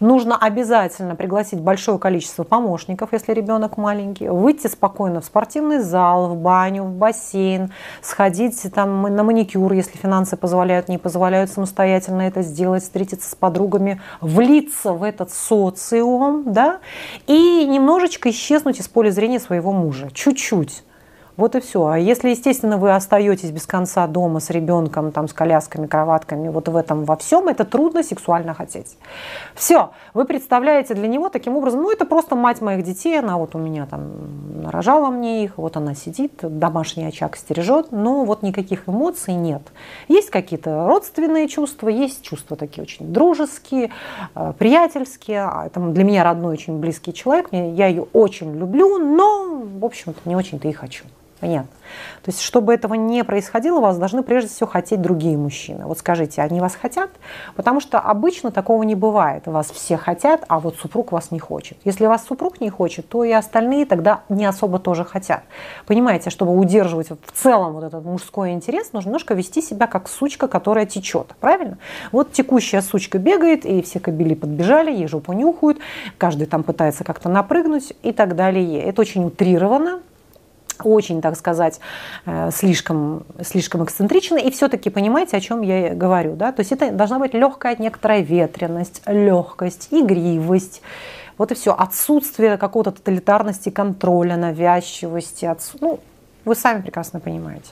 Нужно 0.00 0.36
обязательно 0.36 1.16
пригласить 1.16 1.60
большое 1.60 1.98
количество 1.98 2.42
помощников, 2.44 3.14
если 3.14 3.32
ребенок 3.32 3.78
маленький, 3.78 4.28
выйти 4.28 4.66
спокойно 4.66 5.22
в 5.22 5.24
спортивный 5.24 5.78
зал, 5.78 6.28
в 6.28 6.36
баню, 6.36 6.84
в 6.84 6.92
бассейн, 6.92 7.72
сходить 8.02 8.62
там 8.74 9.02
на 9.02 9.22
маникюр, 9.22 9.72
если 9.72 9.96
финансы 9.96 10.36
позволяют, 10.36 10.90
не 10.90 10.98
позволяют 10.98 11.50
самостоятельно 11.50 12.22
это 12.22 12.42
сделать, 12.42 12.82
встретиться 12.82 13.30
с 13.30 13.34
подругами, 13.34 14.00
влиться 14.20 14.92
в 14.92 15.02
этот 15.02 15.32
социум, 15.32 16.52
да, 16.52 16.80
и 17.26 17.64
немножечко 17.64 18.28
исчезнуть 18.28 18.80
из 18.80 18.88
поля 18.88 19.10
зрения 19.10 19.40
своего 19.40 19.72
мужа, 19.72 20.10
чуть-чуть. 20.12 20.84
Вот 21.36 21.54
и 21.54 21.60
все. 21.60 21.86
А 21.86 21.98
если, 21.98 22.30
естественно, 22.30 22.78
вы 22.78 22.94
остаетесь 22.94 23.50
без 23.50 23.66
конца 23.66 24.06
дома 24.06 24.40
с 24.40 24.48
ребенком, 24.50 25.12
там, 25.12 25.28
с 25.28 25.34
колясками, 25.34 25.86
кроватками, 25.86 26.48
вот 26.48 26.68
в 26.68 26.76
этом 26.76 27.04
во 27.04 27.16
всем, 27.16 27.48
это 27.48 27.64
трудно 27.64 28.02
сексуально 28.02 28.54
хотеть. 28.54 28.96
Все. 29.54 29.90
Вы 30.14 30.24
представляете 30.24 30.94
для 30.94 31.08
него 31.08 31.28
таким 31.28 31.56
образом, 31.56 31.82
ну, 31.82 31.92
это 31.92 32.06
просто 32.06 32.36
мать 32.36 32.62
моих 32.62 32.84
детей, 32.84 33.18
она 33.18 33.36
вот 33.36 33.54
у 33.54 33.58
меня 33.58 33.86
там 33.86 34.62
нарожала 34.62 35.10
мне 35.10 35.44
их, 35.44 35.58
вот 35.58 35.76
она 35.76 35.94
сидит, 35.94 36.32
домашний 36.40 37.04
очаг 37.04 37.36
стережет, 37.36 37.92
но 37.92 38.24
вот 38.24 38.42
никаких 38.42 38.88
эмоций 38.88 39.34
нет. 39.34 39.62
Есть 40.08 40.30
какие-то 40.30 40.86
родственные 40.86 41.48
чувства, 41.48 41.88
есть 41.88 42.22
чувства 42.22 42.56
такие 42.56 42.82
очень 42.82 43.12
дружеские, 43.12 43.90
э, 44.34 44.52
приятельские. 44.58 45.42
А 45.42 45.66
это 45.66 45.80
для 45.80 46.04
меня 46.04 46.24
родной, 46.24 46.54
очень 46.54 46.78
близкий 46.78 47.12
человек, 47.12 47.48
я 47.52 47.88
ее 47.88 48.06
очень 48.12 48.56
люблю, 48.56 48.98
но, 48.98 49.62
в 49.78 49.84
общем-то, 49.84 50.20
не 50.24 50.34
очень-то 50.34 50.66
и 50.68 50.72
хочу. 50.72 51.04
Понятно. 51.40 51.68
То 52.22 52.30
есть, 52.30 52.40
чтобы 52.40 52.74
этого 52.74 52.94
не 52.94 53.22
происходило, 53.24 53.80
вас 53.80 53.98
должны 53.98 54.22
прежде 54.22 54.48
всего 54.48 54.66
хотеть 54.66 55.00
другие 55.00 55.36
мужчины. 55.36 55.84
Вот 55.84 55.98
скажите, 55.98 56.42
они 56.42 56.60
вас 56.60 56.74
хотят? 56.74 57.10
Потому 57.54 57.80
что 57.80 57.98
обычно 58.00 58.50
такого 58.50 58.82
не 58.82 58.94
бывает. 58.94 59.46
Вас 59.46 59.70
все 59.70 59.96
хотят, 59.96 60.44
а 60.48 60.58
вот 60.58 60.76
супруг 60.76 61.12
вас 61.12 61.30
не 61.30 61.38
хочет. 61.38 61.78
Если 61.84 62.06
вас 62.06 62.24
супруг 62.24 62.60
не 62.60 62.70
хочет, 62.70 63.08
то 63.08 63.22
и 63.22 63.30
остальные 63.32 63.86
тогда 63.86 64.22
не 64.28 64.46
особо 64.46 64.78
тоже 64.78 65.04
хотят. 65.04 65.42
Понимаете, 65.86 66.30
чтобы 66.30 66.56
удерживать 66.56 67.08
в 67.10 67.32
целом 67.32 67.74
вот 67.74 67.84
этот 67.84 68.04
мужской 68.04 68.52
интерес, 68.52 68.92
нужно 68.92 69.10
немножко 69.10 69.34
вести 69.34 69.60
себя 69.60 69.86
как 69.86 70.08
сучка, 70.08 70.48
которая 70.48 70.86
течет. 70.86 71.34
Правильно? 71.40 71.78
Вот 72.12 72.32
текущая 72.32 72.80
сучка 72.80 73.18
бегает, 73.18 73.64
и 73.64 73.82
все 73.82 74.00
кобели 74.00 74.34
подбежали, 74.34 74.90
ей 74.90 75.06
жопу 75.06 75.32
нюхают, 75.32 75.78
каждый 76.18 76.46
там 76.46 76.62
пытается 76.62 77.04
как-то 77.04 77.28
напрыгнуть 77.28 77.92
и 78.02 78.12
так 78.12 78.36
далее. 78.36 78.82
Это 78.82 79.02
очень 79.02 79.24
утрировано, 79.24 80.00
очень, 80.84 81.20
так 81.20 81.36
сказать, 81.36 81.80
э, 82.24 82.50
слишком, 82.52 83.24
слишком 83.42 83.84
эксцентрично, 83.84 84.36
и 84.36 84.50
все-таки 84.50 84.90
понимаете, 84.90 85.36
о 85.36 85.40
чем 85.40 85.62
я 85.62 85.94
говорю. 85.94 86.34
Да? 86.36 86.52
То 86.52 86.60
есть 86.60 86.72
это 86.72 86.90
должна 86.90 87.18
быть 87.18 87.34
легкая 87.34 87.76
некоторая 87.78 88.20
ветренность, 88.20 89.02
легкость, 89.06 89.88
игривость, 89.90 90.82
вот 91.38 91.52
и 91.52 91.54
все. 91.54 91.72
Отсутствие 91.72 92.56
какого-то 92.56 92.92
тоталитарности, 92.92 93.68
контроля, 93.68 94.36
навязчивости. 94.36 95.44
Отсу... 95.44 95.78
Ну, 95.80 96.00
вы 96.44 96.54
сами 96.54 96.82
прекрасно 96.82 97.20
понимаете. 97.20 97.68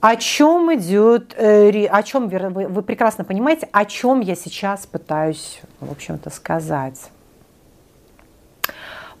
О 0.00 0.14
чем 0.16 0.74
идет, 0.74 1.34
э, 1.36 1.86
о 1.86 2.02
чем 2.02 2.28
вы, 2.28 2.68
вы 2.68 2.82
прекрасно 2.82 3.24
понимаете, 3.24 3.68
о 3.72 3.84
чем 3.86 4.20
я 4.20 4.34
сейчас 4.34 4.86
пытаюсь, 4.86 5.60
в 5.80 5.90
общем-то, 5.90 6.30
сказать. 6.30 7.10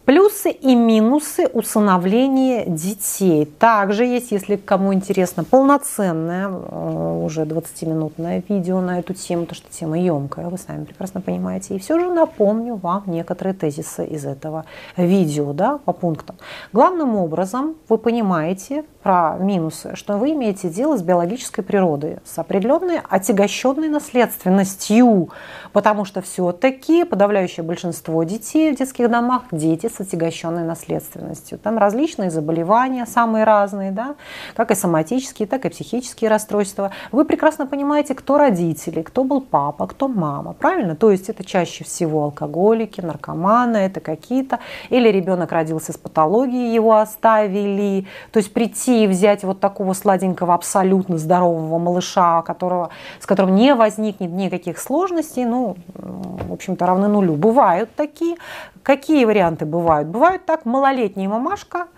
Плюсы 0.06 0.52
и 0.52 0.76
минусы 0.76 1.48
усыновления 1.48 2.64
детей. 2.64 3.44
Также 3.44 4.04
есть, 4.04 4.30
если 4.30 4.54
кому 4.54 4.94
интересно, 4.94 5.42
полноценное, 5.42 6.48
уже 6.48 7.42
20-минутное 7.42 8.40
видео 8.48 8.80
на 8.80 9.00
эту 9.00 9.14
тему, 9.14 9.46
потому 9.46 9.56
что 9.56 9.68
тема 9.68 9.98
емкая, 9.98 10.48
вы 10.48 10.58
сами 10.58 10.84
прекрасно 10.84 11.20
понимаете. 11.20 11.74
И 11.74 11.80
все 11.80 11.98
же 11.98 12.08
напомню 12.08 12.76
вам 12.76 13.02
некоторые 13.08 13.52
тезисы 13.52 14.06
из 14.06 14.24
этого 14.24 14.64
видео 14.96 15.52
да, 15.52 15.78
по 15.78 15.92
пунктам. 15.92 16.36
Главным 16.72 17.16
образом 17.16 17.74
вы 17.88 17.98
понимаете 17.98 18.84
про 19.06 19.36
минусы, 19.38 19.94
что 19.94 20.16
вы 20.16 20.32
имеете 20.32 20.68
дело 20.68 20.96
с 20.96 21.02
биологической 21.02 21.62
природой, 21.62 22.18
с 22.24 22.40
определенной 22.40 22.98
отягощенной 23.08 23.88
наследственностью, 23.88 25.28
потому 25.72 26.04
что 26.04 26.22
все-таки 26.22 27.04
подавляющее 27.04 27.62
большинство 27.62 28.24
детей 28.24 28.72
в 28.72 28.76
детских 28.76 29.08
домах– 29.08 29.44
дети 29.52 29.88
с 29.88 30.00
отягощенной 30.00 30.64
наследственностью. 30.64 31.56
Там 31.56 31.78
различные 31.78 32.32
заболевания, 32.32 33.06
самые 33.06 33.44
разные, 33.44 33.92
да, 33.92 34.16
как 34.56 34.72
и 34.72 34.74
соматические, 34.74 35.46
так 35.46 35.64
и 35.66 35.68
психические 35.68 36.28
расстройства. 36.28 36.90
Вы 37.12 37.24
прекрасно 37.24 37.68
понимаете, 37.68 38.16
кто 38.16 38.38
родители, 38.38 39.02
кто 39.02 39.22
был 39.22 39.40
папа, 39.40 39.86
кто 39.86 40.08
мама, 40.08 40.52
правильно? 40.52 40.96
То 40.96 41.12
есть 41.12 41.28
это 41.28 41.44
чаще 41.44 41.84
всего 41.84 42.24
алкоголики, 42.24 43.00
наркоманы, 43.00 43.76
это 43.76 44.00
какие-то, 44.00 44.58
или 44.90 45.08
ребенок 45.10 45.52
родился 45.52 45.92
с 45.92 45.96
патологией, 45.96 46.74
его 46.74 46.96
оставили. 46.96 48.08
То 48.32 48.38
есть 48.38 48.52
прийти 48.52 48.95
и 49.04 49.06
взять 49.06 49.44
вот 49.44 49.60
такого 49.60 49.92
сладенького, 49.92 50.54
абсолютно 50.54 51.18
здорового 51.18 51.78
малыша, 51.78 52.42
которого, 52.42 52.90
с 53.20 53.26
которым 53.26 53.54
не 53.54 53.74
возникнет 53.74 54.30
никаких 54.30 54.78
сложностей, 54.78 55.44
ну, 55.44 55.76
в 55.94 56.52
общем-то, 56.52 56.86
равны 56.86 57.08
нулю. 57.08 57.34
Бывают 57.34 57.90
такие. 57.96 58.36
Какие 58.82 59.24
варианты 59.24 59.66
бывают? 59.66 60.08
Бывают 60.08 60.46
так, 60.46 60.64
малолетняя 60.64 61.28
мамашка, 61.28 61.88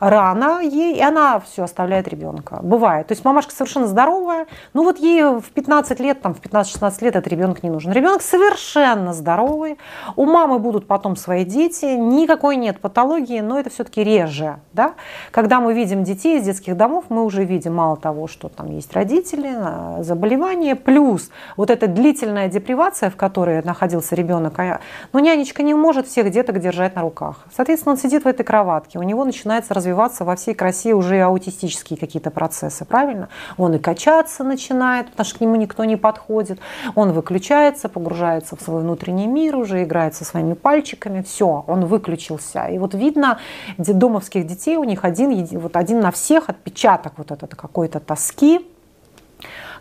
рано 0.00 0.60
ей, 0.62 0.96
и 0.96 1.00
она 1.00 1.40
все 1.40 1.64
оставляет 1.64 2.08
ребенка. 2.08 2.60
Бывает. 2.62 3.08
То 3.08 3.12
есть 3.12 3.24
мамашка 3.24 3.52
совершенно 3.52 3.86
здоровая, 3.86 4.46
ну 4.72 4.84
вот 4.84 4.98
ей 4.98 5.22
в 5.24 5.50
15 5.54 6.00
лет, 6.00 6.20
там 6.20 6.34
в 6.34 6.40
15-16 6.40 7.04
лет 7.04 7.16
этот 7.16 7.26
ребенок 7.28 7.62
не 7.62 7.70
нужен. 7.70 7.92
Ребенок 7.92 8.22
совершенно 8.22 9.12
здоровый, 9.12 9.78
у 10.16 10.24
мамы 10.24 10.58
будут 10.58 10.86
потом 10.86 11.16
свои 11.16 11.44
дети, 11.44 11.84
никакой 11.84 12.56
нет 12.56 12.80
патологии, 12.80 13.40
но 13.40 13.58
это 13.58 13.70
все-таки 13.70 14.04
реже. 14.04 14.56
Да? 14.72 14.94
Когда 15.30 15.60
мы 15.60 15.74
видим 15.74 16.04
детей 16.04 16.38
из 16.38 16.44
детских 16.44 16.76
домов, 16.76 17.06
мы 17.08 17.24
уже 17.24 17.44
видим 17.44 17.74
мало 17.74 17.96
того, 17.96 18.28
что 18.28 18.48
там 18.48 18.70
есть 18.70 18.92
родители, 18.92 19.52
а, 19.54 20.02
заболевания, 20.02 20.76
плюс 20.76 21.30
вот 21.56 21.70
эта 21.70 21.86
длительная 21.88 22.48
депривация, 22.48 23.10
в 23.10 23.16
которой 23.16 23.62
находился 23.62 24.14
ребенок, 24.14 24.58
а, 24.58 24.80
ну 25.12 25.18
нянечка 25.18 25.62
не 25.62 25.74
может 25.74 26.06
всех 26.06 26.30
деток 26.30 26.60
держать 26.60 26.94
на 26.94 27.02
руках. 27.02 27.44
Соответственно, 27.54 27.94
он 27.94 27.98
сидит 27.98 28.24
в 28.24 28.28
этой 28.28 28.44
кроватке, 28.44 28.98
у 28.98 29.02
него 29.02 29.24
начинается 29.24 29.74
развиваться 29.74 29.87
развиваться 29.88 30.24
во 30.24 30.36
всей 30.36 30.54
красе 30.54 30.92
уже 30.92 31.20
аутистические 31.20 31.98
какие-то 31.98 32.30
процессы, 32.30 32.84
правильно? 32.84 33.28
Он 33.56 33.74
и 33.74 33.78
качаться 33.78 34.44
начинает, 34.44 35.10
потому 35.10 35.24
что 35.24 35.38
к 35.38 35.40
нему 35.40 35.56
никто 35.56 35.84
не 35.84 35.96
подходит. 35.96 36.60
Он 36.94 37.12
выключается, 37.12 37.88
погружается 37.88 38.56
в 38.56 38.60
свой 38.60 38.82
внутренний 38.82 39.26
мир, 39.26 39.56
уже 39.56 39.82
играет 39.82 40.14
со 40.14 40.24
своими 40.24 40.54
пальчиками. 40.54 41.22
Все, 41.22 41.64
он 41.66 41.86
выключился. 41.86 42.66
И 42.66 42.78
вот 42.78 42.94
видно, 42.94 43.38
детдомовских 43.78 44.46
детей 44.46 44.76
у 44.76 44.84
них 44.84 45.04
один, 45.04 45.46
вот 45.58 45.76
один 45.76 46.00
на 46.00 46.10
всех 46.10 46.48
отпечаток 46.48 47.14
вот 47.16 47.30
этот 47.30 47.54
какой-то 47.54 48.00
тоски, 48.00 48.60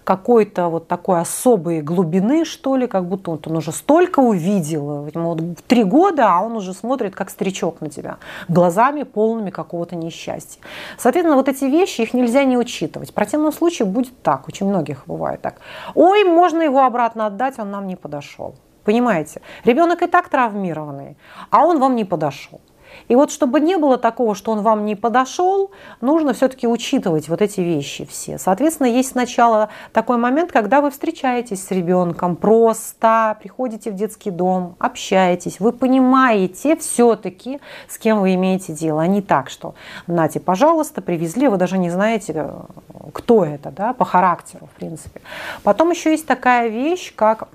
какой-то 0.08 0.70
вот 0.70 0.88
такой 0.88 1.20
особой 1.20 1.82
глубины, 1.82 2.46
что 2.46 2.78
ли, 2.78 2.88
как 2.88 3.10
будто 3.10 3.32
вот 3.32 3.46
он 3.48 3.58
уже 3.58 3.74
столько 3.74 4.22
увидел, 4.22 5.06
ему 5.06 5.34
вот 5.34 5.42
три 5.68 5.84
года, 5.84 6.30
а 6.30 6.42
он 6.42 6.56
уже 6.56 6.74
смотрит 6.74 7.14
как 7.14 7.30
старичок 7.30 7.82
на 7.82 7.90
тебя, 7.90 8.16
глазами 8.48 9.04
полными 9.04 9.50
какого-то 9.50 9.98
несчастья. 9.98 10.62
Соответственно, 10.98 11.36
вот 11.36 11.50
эти 11.50 11.66
вещи, 11.66 12.04
их 12.04 12.14
нельзя 12.14 12.46
не 12.46 12.58
учитывать. 12.58 13.12
В 13.12 13.14
противном 13.14 13.52
случае 13.52 13.86
будет 13.86 14.22
так, 14.24 14.48
очень 14.48 14.66
многих 14.66 15.04
бывает 15.08 15.42
так. 15.42 15.56
Ой, 15.94 16.24
можно 16.24 16.62
его 16.62 16.86
обратно 16.86 17.26
отдать, 17.26 17.60
он 17.60 17.72
нам 17.72 17.86
не 17.86 17.98
подошел. 17.98 18.56
Понимаете? 18.86 19.42
Ребенок 19.66 20.04
и 20.04 20.08
так 20.08 20.30
травмированный, 20.30 21.18
а 21.50 21.66
он 21.66 21.80
вам 21.80 21.98
не 21.98 22.06
подошел. 22.06 22.62
И 23.08 23.16
вот 23.16 23.32
чтобы 23.32 23.60
не 23.60 23.78
было 23.78 23.98
такого, 23.98 24.36
что 24.36 24.52
он 24.52 24.62
вам 24.62 24.86
не 24.86 24.96
подошел, 24.96 25.72
нужно 26.02 26.34
все-таки 26.34 26.68
учитывать 26.68 27.30
вот 27.30 27.42
эти 27.42 27.62
вещи 27.62 28.06
все. 28.06 28.38
Соответственно, 28.38 28.88
есть 28.88 29.12
сначала 29.12 29.70
такой 29.94 30.18
момент, 30.18 30.52
когда 30.52 30.82
вы 30.82 30.92
встречаетесь 30.92 31.66
с 31.66 31.72
ребенком, 31.72 32.36
просто 32.36 33.38
приходите 33.40 33.92
в 33.92 33.96
детский 33.96 34.32
дом, 34.32 34.76
общаетесь, 34.80 35.60
вы 35.60 35.72
понимаете 35.72 36.76
все-таки, 36.76 37.60
с 37.88 37.98
кем 37.98 38.22
вы 38.22 38.36
имеете 38.36 38.74
дело, 38.74 39.02
а 39.02 39.08
не 39.08 39.22
так, 39.22 39.50
что 39.50 39.76
нате, 40.08 40.40
пожалуйста, 40.40 41.02
привезли, 41.02 41.48
вы 41.48 41.58
даже 41.58 41.78
не 41.78 41.90
знаете, 41.90 42.52
кто 43.14 43.46
это, 43.46 43.72
да, 43.72 43.94
по 43.94 44.06
характеру, 44.06 44.68
в 44.74 44.76
принципе. 44.78 45.22
Потом 45.64 45.92
еще 45.92 46.12
есть 46.12 46.28
такая 46.28 46.68
вещь, 46.68 47.14
как 47.16 47.48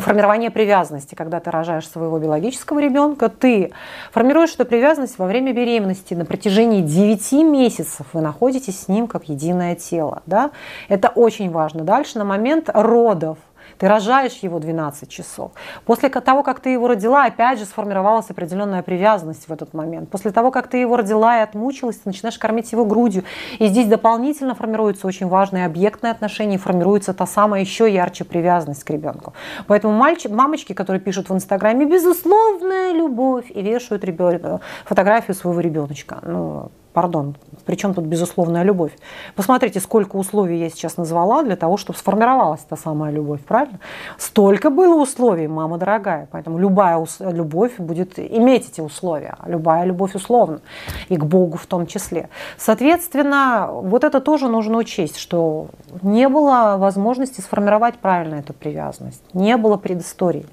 формирование 0.00 0.50
привязанности. 0.50 1.14
Когда 1.14 1.40
ты 1.40 1.50
рожаешь 1.50 1.88
своего 1.88 2.18
биологического 2.18 2.78
ребенка, 2.78 3.28
ты 3.28 3.72
формируешь 4.10 4.54
эту 4.54 4.64
привязанность 4.64 5.18
во 5.18 5.26
время 5.26 5.52
беременности. 5.52 6.14
На 6.14 6.24
протяжении 6.24 6.82
9 6.82 7.32
месяцев 7.44 8.06
вы 8.12 8.20
находитесь 8.20 8.80
с 8.80 8.88
ним 8.88 9.06
как 9.06 9.28
единое 9.28 9.74
тело. 9.74 10.22
Да? 10.26 10.50
Это 10.88 11.08
очень 11.08 11.50
важно. 11.50 11.84
Дальше 11.84 12.18
на 12.18 12.24
момент 12.24 12.70
родов– 12.72 13.38
ты 13.78 13.88
рожаешь 13.88 14.38
его 14.38 14.58
12 14.58 15.08
часов. 15.08 15.52
После 15.84 16.08
того, 16.08 16.42
как 16.42 16.60
ты 16.60 16.70
его 16.70 16.88
родила, 16.88 17.24
опять 17.24 17.58
же 17.58 17.64
сформировалась 17.64 18.30
определенная 18.30 18.82
привязанность 18.82 19.48
в 19.48 19.52
этот 19.52 19.74
момент. 19.74 20.10
После 20.10 20.30
того, 20.30 20.50
как 20.50 20.68
ты 20.68 20.78
его 20.78 20.96
родила 20.96 21.38
и 21.38 21.42
отмучилась, 21.42 21.96
ты 21.96 22.02
начинаешь 22.06 22.38
кормить 22.38 22.72
его 22.72 22.84
грудью. 22.84 23.24
И 23.58 23.66
здесь 23.66 23.86
дополнительно 23.86 24.54
формируется 24.54 25.06
очень 25.06 25.28
важное 25.28 25.66
объектное 25.66 26.10
отношение, 26.10 26.58
формируется 26.58 27.14
та 27.14 27.26
самая 27.26 27.60
еще 27.60 27.92
ярче 27.92 28.24
привязанность 28.24 28.84
к 28.84 28.90
ребенку. 28.90 29.32
Поэтому 29.66 29.94
мальчик, 29.94 30.30
мамочки, 30.30 30.72
которые 30.72 31.00
пишут 31.00 31.28
в 31.28 31.34
Инстаграме 31.34 31.86
«безусловная 31.86 32.92
любовь» 32.92 33.50
и 33.50 33.62
вешают 33.62 34.04
ребенка, 34.04 34.60
фотографию 34.84 35.34
своего 35.34 35.60
ребеночка. 35.60 36.18
Ну, 36.22 36.70
Пардон, 36.92 37.36
причем 37.64 37.94
тут 37.94 38.04
безусловная 38.04 38.64
любовь. 38.64 38.92
Посмотрите, 39.34 39.80
сколько 39.80 40.16
условий 40.16 40.58
я 40.58 40.68
сейчас 40.68 40.96
назвала 40.96 41.42
для 41.42 41.56
того, 41.56 41.76
чтобы 41.76 41.98
сформировалась 41.98 42.60
та 42.60 42.76
самая 42.76 43.12
любовь, 43.12 43.40
правильно? 43.40 43.78
Столько 44.18 44.70
было 44.70 45.00
условий, 45.00 45.48
мама 45.48 45.78
дорогая. 45.78 46.28
Поэтому 46.30 46.58
любая 46.58 47.04
любовь 47.20 47.78
будет 47.78 48.18
иметь 48.18 48.68
эти 48.68 48.80
условия. 48.80 49.36
Любая 49.46 49.84
любовь 49.84 50.14
условна. 50.14 50.60
И 51.08 51.16
к 51.16 51.24
Богу 51.24 51.56
в 51.56 51.66
том 51.66 51.86
числе. 51.86 52.28
Соответственно, 52.58 53.68
вот 53.70 54.04
это 54.04 54.20
тоже 54.20 54.48
нужно 54.48 54.78
учесть, 54.78 55.16
что 55.16 55.68
не 56.02 56.28
было 56.28 56.76
возможности 56.78 57.40
сформировать 57.40 57.94
правильно 57.96 58.36
эту 58.36 58.52
привязанность. 58.52 59.22
Не 59.32 59.56
было 59.56 59.76
предыстории. 59.76 60.46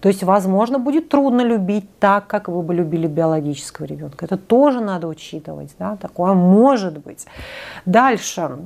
То 0.00 0.08
есть, 0.08 0.22
возможно, 0.22 0.78
будет 0.78 1.08
трудно 1.08 1.42
любить 1.42 1.86
так, 1.98 2.26
как 2.26 2.48
вы 2.48 2.62
бы 2.62 2.74
любили 2.74 3.06
биологического 3.06 3.86
ребенка. 3.86 4.24
Это 4.24 4.36
тоже 4.36 4.80
надо 4.80 5.08
учитывать. 5.08 5.74
Да? 5.78 5.96
Такое 5.96 6.34
может 6.34 6.98
быть. 6.98 7.26
Дальше. 7.84 8.58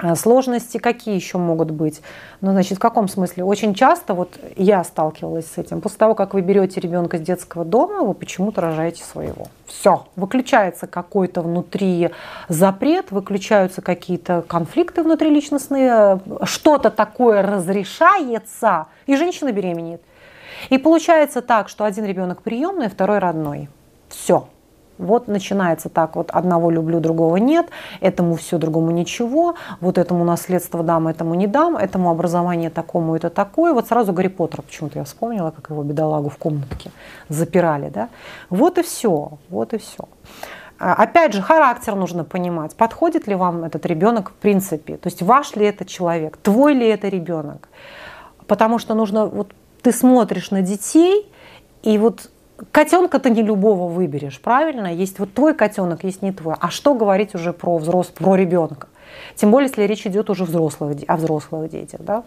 Э, 0.00 0.14
сложности 0.14 0.78
какие 0.78 1.16
еще 1.16 1.38
могут 1.38 1.70
быть? 1.70 2.02
Ну, 2.40 2.52
значит, 2.52 2.78
в 2.78 2.80
каком 2.80 3.08
смысле? 3.08 3.44
Очень 3.44 3.74
часто, 3.74 4.14
вот 4.14 4.38
я 4.56 4.84
сталкивалась 4.84 5.46
с 5.46 5.58
этим, 5.58 5.80
после 5.80 5.98
того, 5.98 6.14
как 6.14 6.34
вы 6.34 6.40
берете 6.40 6.80
ребенка 6.80 7.18
с 7.18 7.20
детского 7.20 7.64
дома, 7.64 8.02
вы 8.02 8.14
почему-то 8.14 8.60
рожаете 8.60 9.02
своего. 9.02 9.48
Все, 9.66 10.06
выключается 10.14 10.86
какой-то 10.86 11.42
внутри 11.42 12.10
запрет, 12.48 13.10
выключаются 13.10 13.82
какие-то 13.82 14.44
конфликты 14.46 15.02
внутриличностные, 15.02 16.20
что-то 16.44 16.90
такое 16.90 17.42
разрешается, 17.42 18.86
и 19.06 19.16
женщина 19.16 19.50
беременеет. 19.50 20.02
И 20.70 20.78
получается 20.78 21.42
так, 21.42 21.68
что 21.68 21.84
один 21.84 22.04
ребенок 22.04 22.42
приемный, 22.42 22.88
второй 22.88 23.18
родной. 23.18 23.68
Все. 24.08 24.48
Вот 24.98 25.28
начинается 25.28 25.88
так, 25.88 26.16
вот 26.16 26.30
одного 26.32 26.70
люблю, 26.70 26.98
другого 26.98 27.36
нет, 27.36 27.68
этому 28.00 28.34
все, 28.34 28.58
другому 28.58 28.90
ничего, 28.90 29.54
вот 29.80 29.96
этому 29.96 30.24
наследство 30.24 30.82
дам, 30.82 31.06
этому 31.06 31.34
не 31.34 31.46
дам, 31.46 31.76
этому 31.76 32.10
образование 32.10 32.68
такому, 32.68 33.14
это 33.14 33.30
такое. 33.30 33.72
Вот 33.72 33.86
сразу 33.86 34.12
Гарри 34.12 34.26
Поттер 34.26 34.62
почему-то 34.62 34.98
я 34.98 35.04
вспомнила, 35.04 35.52
как 35.52 35.70
его 35.70 35.84
бедолагу 35.84 36.28
в 36.28 36.36
комнатке 36.36 36.90
запирали, 37.28 37.90
да. 37.90 38.08
Вот 38.50 38.78
и 38.78 38.82
все, 38.82 39.38
вот 39.50 39.72
и 39.72 39.78
все. 39.78 40.08
А, 40.80 40.94
опять 40.94 41.32
же, 41.32 41.42
характер 41.42 41.94
нужно 41.94 42.24
понимать, 42.24 42.74
подходит 42.74 43.28
ли 43.28 43.36
вам 43.36 43.64
этот 43.64 43.86
ребенок 43.86 44.30
в 44.30 44.34
принципе, 44.34 44.96
то 44.96 45.08
есть 45.08 45.22
ваш 45.22 45.54
ли 45.54 45.64
это 45.66 45.84
человек, 45.84 46.36
твой 46.36 46.74
ли 46.74 46.88
это 46.88 47.06
ребенок. 47.08 47.68
Потому 48.48 48.78
что 48.78 48.94
нужно 48.94 49.26
вот 49.26 49.52
ты 49.82 49.92
смотришь 49.92 50.50
на 50.50 50.62
детей, 50.62 51.26
и 51.82 51.98
вот 51.98 52.30
котенка 52.72 53.18
ты 53.18 53.30
не 53.30 53.42
любого 53.42 53.88
выберешь, 53.88 54.40
правильно? 54.40 54.92
Есть 54.92 55.18
вот 55.18 55.32
твой 55.32 55.54
котенок, 55.54 56.04
есть 56.04 56.22
не 56.22 56.32
твой. 56.32 56.54
А 56.60 56.70
что 56.70 56.94
говорить 56.94 57.34
уже 57.34 57.52
про 57.52 57.78
взрослого, 57.78 58.16
про 58.16 58.34
ребенка? 58.36 58.88
Тем 59.36 59.50
более, 59.50 59.68
если 59.68 59.82
речь 59.82 60.06
идет 60.06 60.30
уже 60.30 60.44
взрослых, 60.44 60.96
о 61.06 61.16
взрослых 61.16 61.70
детях, 61.70 62.00
да? 62.00 62.24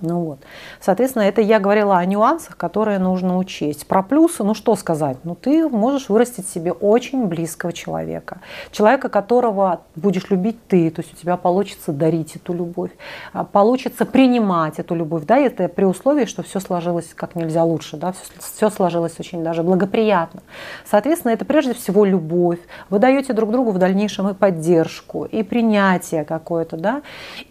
Ну 0.00 0.20
вот. 0.20 0.38
Соответственно, 0.80 1.22
это 1.22 1.40
я 1.40 1.58
говорила 1.58 1.96
о 1.96 2.04
нюансах, 2.04 2.56
которые 2.56 2.98
нужно 2.98 3.38
учесть. 3.38 3.86
Про 3.86 4.02
плюсы, 4.02 4.44
ну 4.44 4.54
что 4.54 4.76
сказать? 4.76 5.18
Ну 5.24 5.34
ты 5.34 5.68
можешь 5.68 6.08
вырастить 6.08 6.48
себе 6.48 6.72
очень 6.72 7.26
близкого 7.26 7.72
человека. 7.72 8.40
Человека, 8.70 9.08
которого 9.08 9.80
будешь 9.94 10.30
любить 10.30 10.58
ты, 10.68 10.90
то 10.90 11.02
есть 11.02 11.14
у 11.14 11.16
тебя 11.16 11.36
получится 11.36 11.92
дарить 11.92 12.36
эту 12.36 12.52
любовь, 12.52 12.90
а, 13.32 13.44
получится 13.44 14.04
принимать 14.04 14.78
эту 14.78 14.94
любовь. 14.94 15.24
Да, 15.24 15.36
это 15.38 15.68
при 15.68 15.84
условии, 15.84 16.26
что 16.26 16.42
все 16.42 16.60
сложилось 16.60 17.12
как 17.14 17.34
нельзя 17.34 17.64
лучше, 17.64 17.96
да, 17.96 18.12
все, 18.12 18.32
все 18.40 18.70
сложилось 18.70 19.18
очень 19.18 19.42
даже 19.42 19.62
благоприятно. 19.62 20.42
Соответственно, 20.84 21.32
это 21.32 21.44
прежде 21.44 21.74
всего 21.74 22.04
любовь. 22.04 22.58
Вы 22.90 22.98
даете 22.98 23.32
друг 23.32 23.50
другу 23.50 23.70
в 23.70 23.78
дальнейшем 23.78 24.28
и 24.28 24.34
поддержку, 24.34 25.24
и 25.24 25.42
принятие 25.42 26.24
какое-то, 26.24 26.76
да, 26.76 27.02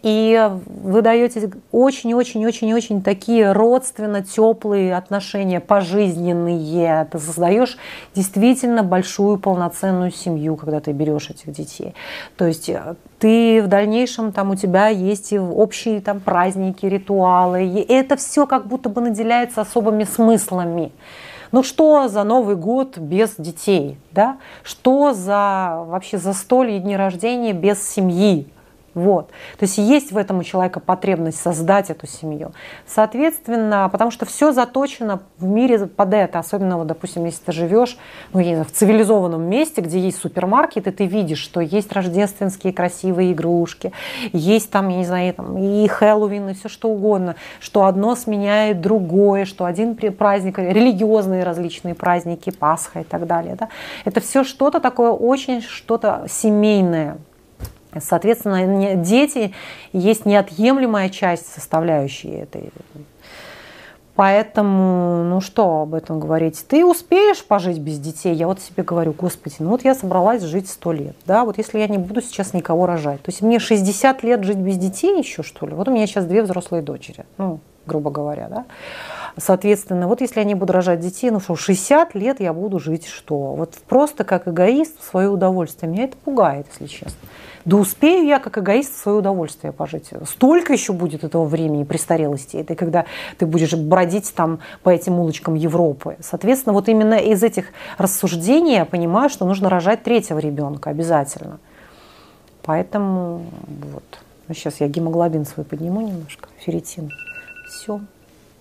и 0.02 0.50
вы 0.66 1.02
даете 1.02 1.50
очень-очень 1.72 2.35
очень-очень-очень 2.36 3.02
такие 3.02 3.52
родственно 3.52 4.22
теплые 4.22 4.94
отношения, 4.94 5.60
пожизненные. 5.60 7.06
Ты 7.10 7.18
создаешь 7.18 7.78
действительно 8.14 8.82
большую 8.82 9.38
полноценную 9.38 10.10
семью, 10.10 10.56
когда 10.56 10.80
ты 10.80 10.92
берешь 10.92 11.30
этих 11.30 11.52
детей. 11.52 11.94
То 12.36 12.46
есть 12.46 12.68
э, 12.68 12.96
ты 13.18 13.62
в 13.62 13.68
дальнейшем, 13.68 14.32
там 14.32 14.50
у 14.50 14.56
тебя 14.56 14.88
есть 14.88 15.32
общие 15.32 16.00
там 16.00 16.20
праздники, 16.20 16.84
ритуалы. 16.86 17.64
И 17.64 17.80
это 17.80 18.16
все 18.16 18.46
как 18.46 18.66
будто 18.66 18.88
бы 18.88 19.00
наделяется 19.00 19.62
особыми 19.62 20.04
смыслами. 20.04 20.92
Ну 21.52 21.62
что 21.62 22.08
за 22.08 22.24
Новый 22.24 22.56
год 22.56 22.98
без 22.98 23.36
детей? 23.38 23.98
Да? 24.10 24.38
Что 24.62 25.14
за 25.14 25.84
вообще 25.86 26.18
застолье, 26.18 26.80
дни 26.80 26.96
рождения 26.96 27.52
без 27.52 27.88
семьи? 27.88 28.48
Вот. 28.96 29.28
То 29.58 29.66
есть 29.66 29.76
есть 29.76 30.10
в 30.10 30.16
этом 30.16 30.38
у 30.38 30.42
человека 30.42 30.80
потребность 30.80 31.38
создать 31.38 31.90
эту 31.90 32.06
семью. 32.06 32.52
Соответственно, 32.86 33.90
потому 33.92 34.10
что 34.10 34.24
все 34.24 34.52
заточено 34.52 35.20
в 35.36 35.44
мире 35.44 35.86
под 35.86 36.14
это, 36.14 36.38
особенно, 36.38 36.78
вот, 36.78 36.86
допустим, 36.86 37.26
если 37.26 37.44
ты 37.44 37.52
живешь 37.52 37.98
ну, 38.32 38.40
в 38.64 38.70
цивилизованном 38.70 39.42
месте, 39.42 39.82
где 39.82 40.00
есть 40.00 40.18
супермаркет, 40.18 40.86
и 40.86 40.90
ты 40.92 41.04
видишь, 41.04 41.40
что 41.40 41.60
есть 41.60 41.92
рождественские 41.92 42.72
красивые 42.72 43.34
игрушки, 43.34 43.92
есть 44.32 44.70
там, 44.70 44.88
я 44.88 44.96
не 44.96 45.04
знаю, 45.04 45.34
там, 45.34 45.58
и 45.58 45.86
Хэллоуин, 45.86 46.48
и 46.48 46.54
все 46.54 46.70
что 46.70 46.88
угодно, 46.88 47.36
что 47.60 47.84
одно 47.84 48.16
сменяет 48.16 48.80
другое, 48.80 49.44
что 49.44 49.66
один 49.66 49.94
праздник, 49.94 50.58
религиозные 50.58 51.44
различные 51.44 51.94
праздники, 51.94 52.48
Пасха 52.48 53.00
и 53.00 53.04
так 53.04 53.26
далее. 53.26 53.56
Да? 53.56 53.68
Это 54.06 54.22
все 54.22 54.42
что-то 54.42 54.80
такое 54.80 55.10
очень 55.10 55.60
что-то 55.60 56.24
семейное. 56.30 57.18
Соответственно, 58.00 58.96
дети 58.96 59.52
есть 59.92 60.26
неотъемлемая 60.26 61.08
часть 61.08 61.52
составляющей 61.52 62.30
этой. 62.30 62.70
Поэтому, 64.16 65.24
ну 65.24 65.42
что 65.42 65.82
об 65.82 65.92
этом 65.92 66.18
говорить? 66.18 66.64
Ты 66.66 66.86
успеешь 66.86 67.44
пожить 67.44 67.78
без 67.78 67.98
детей? 67.98 68.34
Я 68.34 68.46
вот 68.46 68.60
себе 68.60 68.82
говорю, 68.82 69.12
господи, 69.12 69.56
ну 69.58 69.68
вот 69.68 69.84
я 69.84 69.94
собралась 69.94 70.42
жить 70.42 70.70
сто 70.70 70.90
лет, 70.90 71.14
да, 71.26 71.44
вот 71.44 71.58
если 71.58 71.78
я 71.78 71.86
не 71.86 71.98
буду 71.98 72.22
сейчас 72.22 72.54
никого 72.54 72.86
рожать, 72.86 73.22
то 73.22 73.30
есть 73.30 73.42
мне 73.42 73.58
60 73.58 74.22
лет 74.22 74.42
жить 74.42 74.56
без 74.56 74.78
детей 74.78 75.18
еще, 75.18 75.42
что 75.42 75.66
ли? 75.66 75.74
Вот 75.74 75.88
у 75.88 75.90
меня 75.92 76.06
сейчас 76.06 76.24
две 76.24 76.42
взрослые 76.42 76.82
дочери, 76.82 77.26
ну, 77.36 77.60
грубо 77.84 78.10
говоря, 78.10 78.48
да. 78.48 78.64
Соответственно, 79.36 80.08
вот 80.08 80.22
если 80.22 80.40
я 80.40 80.44
не 80.44 80.54
буду 80.54 80.72
рожать 80.72 81.00
детей, 81.00 81.30
ну 81.30 81.38
что, 81.38 81.54
60 81.54 82.14
лет 82.14 82.40
я 82.40 82.54
буду 82.54 82.78
жить 82.78 83.06
что? 83.06 83.36
Вот 83.36 83.74
просто 83.86 84.24
как 84.24 84.48
эгоист 84.48 84.98
в 84.98 85.04
свое 85.04 85.28
удовольствие. 85.28 85.92
Меня 85.92 86.04
это 86.04 86.16
пугает, 86.16 86.66
если 86.72 86.86
честно. 86.86 87.20
Да 87.66 87.78
успею 87.78 88.24
я, 88.24 88.38
как 88.38 88.58
эгоист, 88.58 88.94
в 88.94 88.96
свое 88.96 89.18
удовольствие 89.18 89.72
пожить. 89.72 90.10
Столько 90.24 90.72
еще 90.72 90.92
будет 90.92 91.24
этого 91.24 91.44
времени 91.44 91.82
престарелости. 91.82 92.56
Это 92.56 92.76
когда 92.76 93.06
ты 93.38 93.44
будешь 93.44 93.74
бродить 93.74 94.32
там 94.34 94.60
по 94.84 94.90
этим 94.90 95.18
улочкам 95.18 95.54
Европы. 95.54 96.16
Соответственно, 96.20 96.74
вот 96.74 96.88
именно 96.88 97.14
из 97.14 97.42
этих 97.42 97.66
рассуждений 97.98 98.74
я 98.74 98.84
понимаю, 98.84 99.28
что 99.28 99.44
нужно 99.44 99.68
рожать 99.68 100.04
третьего 100.04 100.38
ребенка 100.38 100.90
обязательно. 100.90 101.58
Поэтому 102.62 103.44
вот. 103.92 104.04
Ну, 104.46 104.54
сейчас 104.54 104.80
я 104.80 104.86
гемоглобин 104.86 105.44
свой 105.44 105.66
подниму 105.66 106.02
немножко, 106.02 106.48
ферритин. 106.58 107.10
Все. 107.68 108.00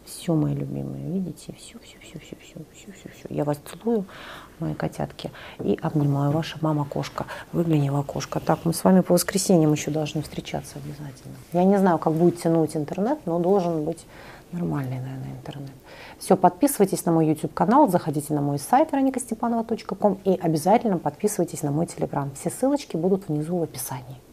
Все, 0.05 0.35
мои 0.35 0.53
любимые, 0.53 1.03
видите, 1.11 1.53
все, 1.57 1.79
все, 1.79 1.97
все, 1.99 2.19
все, 2.19 2.35
все, 2.39 2.59
все, 2.73 2.91
все, 2.91 3.09
все. 3.09 3.27
Я 3.33 3.43
вас 3.43 3.57
целую, 3.57 4.05
мои 4.59 4.75
котятки, 4.75 5.31
и 5.59 5.77
обнимаю. 5.81 6.31
Ваша 6.31 6.57
мама-кошка. 6.61 7.25
Выгляни 7.51 7.89
в 7.89 7.95
окошко. 7.95 8.39
Так, 8.39 8.59
мы 8.65 8.73
с 8.73 8.83
вами 8.83 9.01
по 9.01 9.13
воскресеньям 9.13 9.71
еще 9.71 9.89
должны 9.89 10.21
встречаться 10.21 10.75
обязательно. 10.77 11.35
Я 11.53 11.63
не 11.63 11.77
знаю, 11.79 11.97
как 11.97 12.13
будет 12.13 12.39
тянуть 12.39 12.77
интернет, 12.77 13.19
но 13.25 13.39
должен 13.39 13.83
быть 13.83 14.05
нормальный, 14.51 14.99
наверное, 14.99 15.31
интернет. 15.31 15.73
Все, 16.19 16.37
подписывайтесь 16.37 17.05
на 17.05 17.11
мой 17.11 17.27
YouTube-канал, 17.27 17.89
заходите 17.89 18.33
на 18.33 18.41
мой 18.41 18.59
сайт 18.59 18.93
раникостепанова.ком 18.93 20.19
и 20.23 20.35
обязательно 20.35 20.97
подписывайтесь 20.97 21.63
на 21.63 21.71
мой 21.71 21.85
Telegram. 21.85 22.29
Все 22.39 22.49
ссылочки 22.49 22.95
будут 22.95 23.27
внизу 23.27 23.57
в 23.57 23.63
описании. 23.63 24.24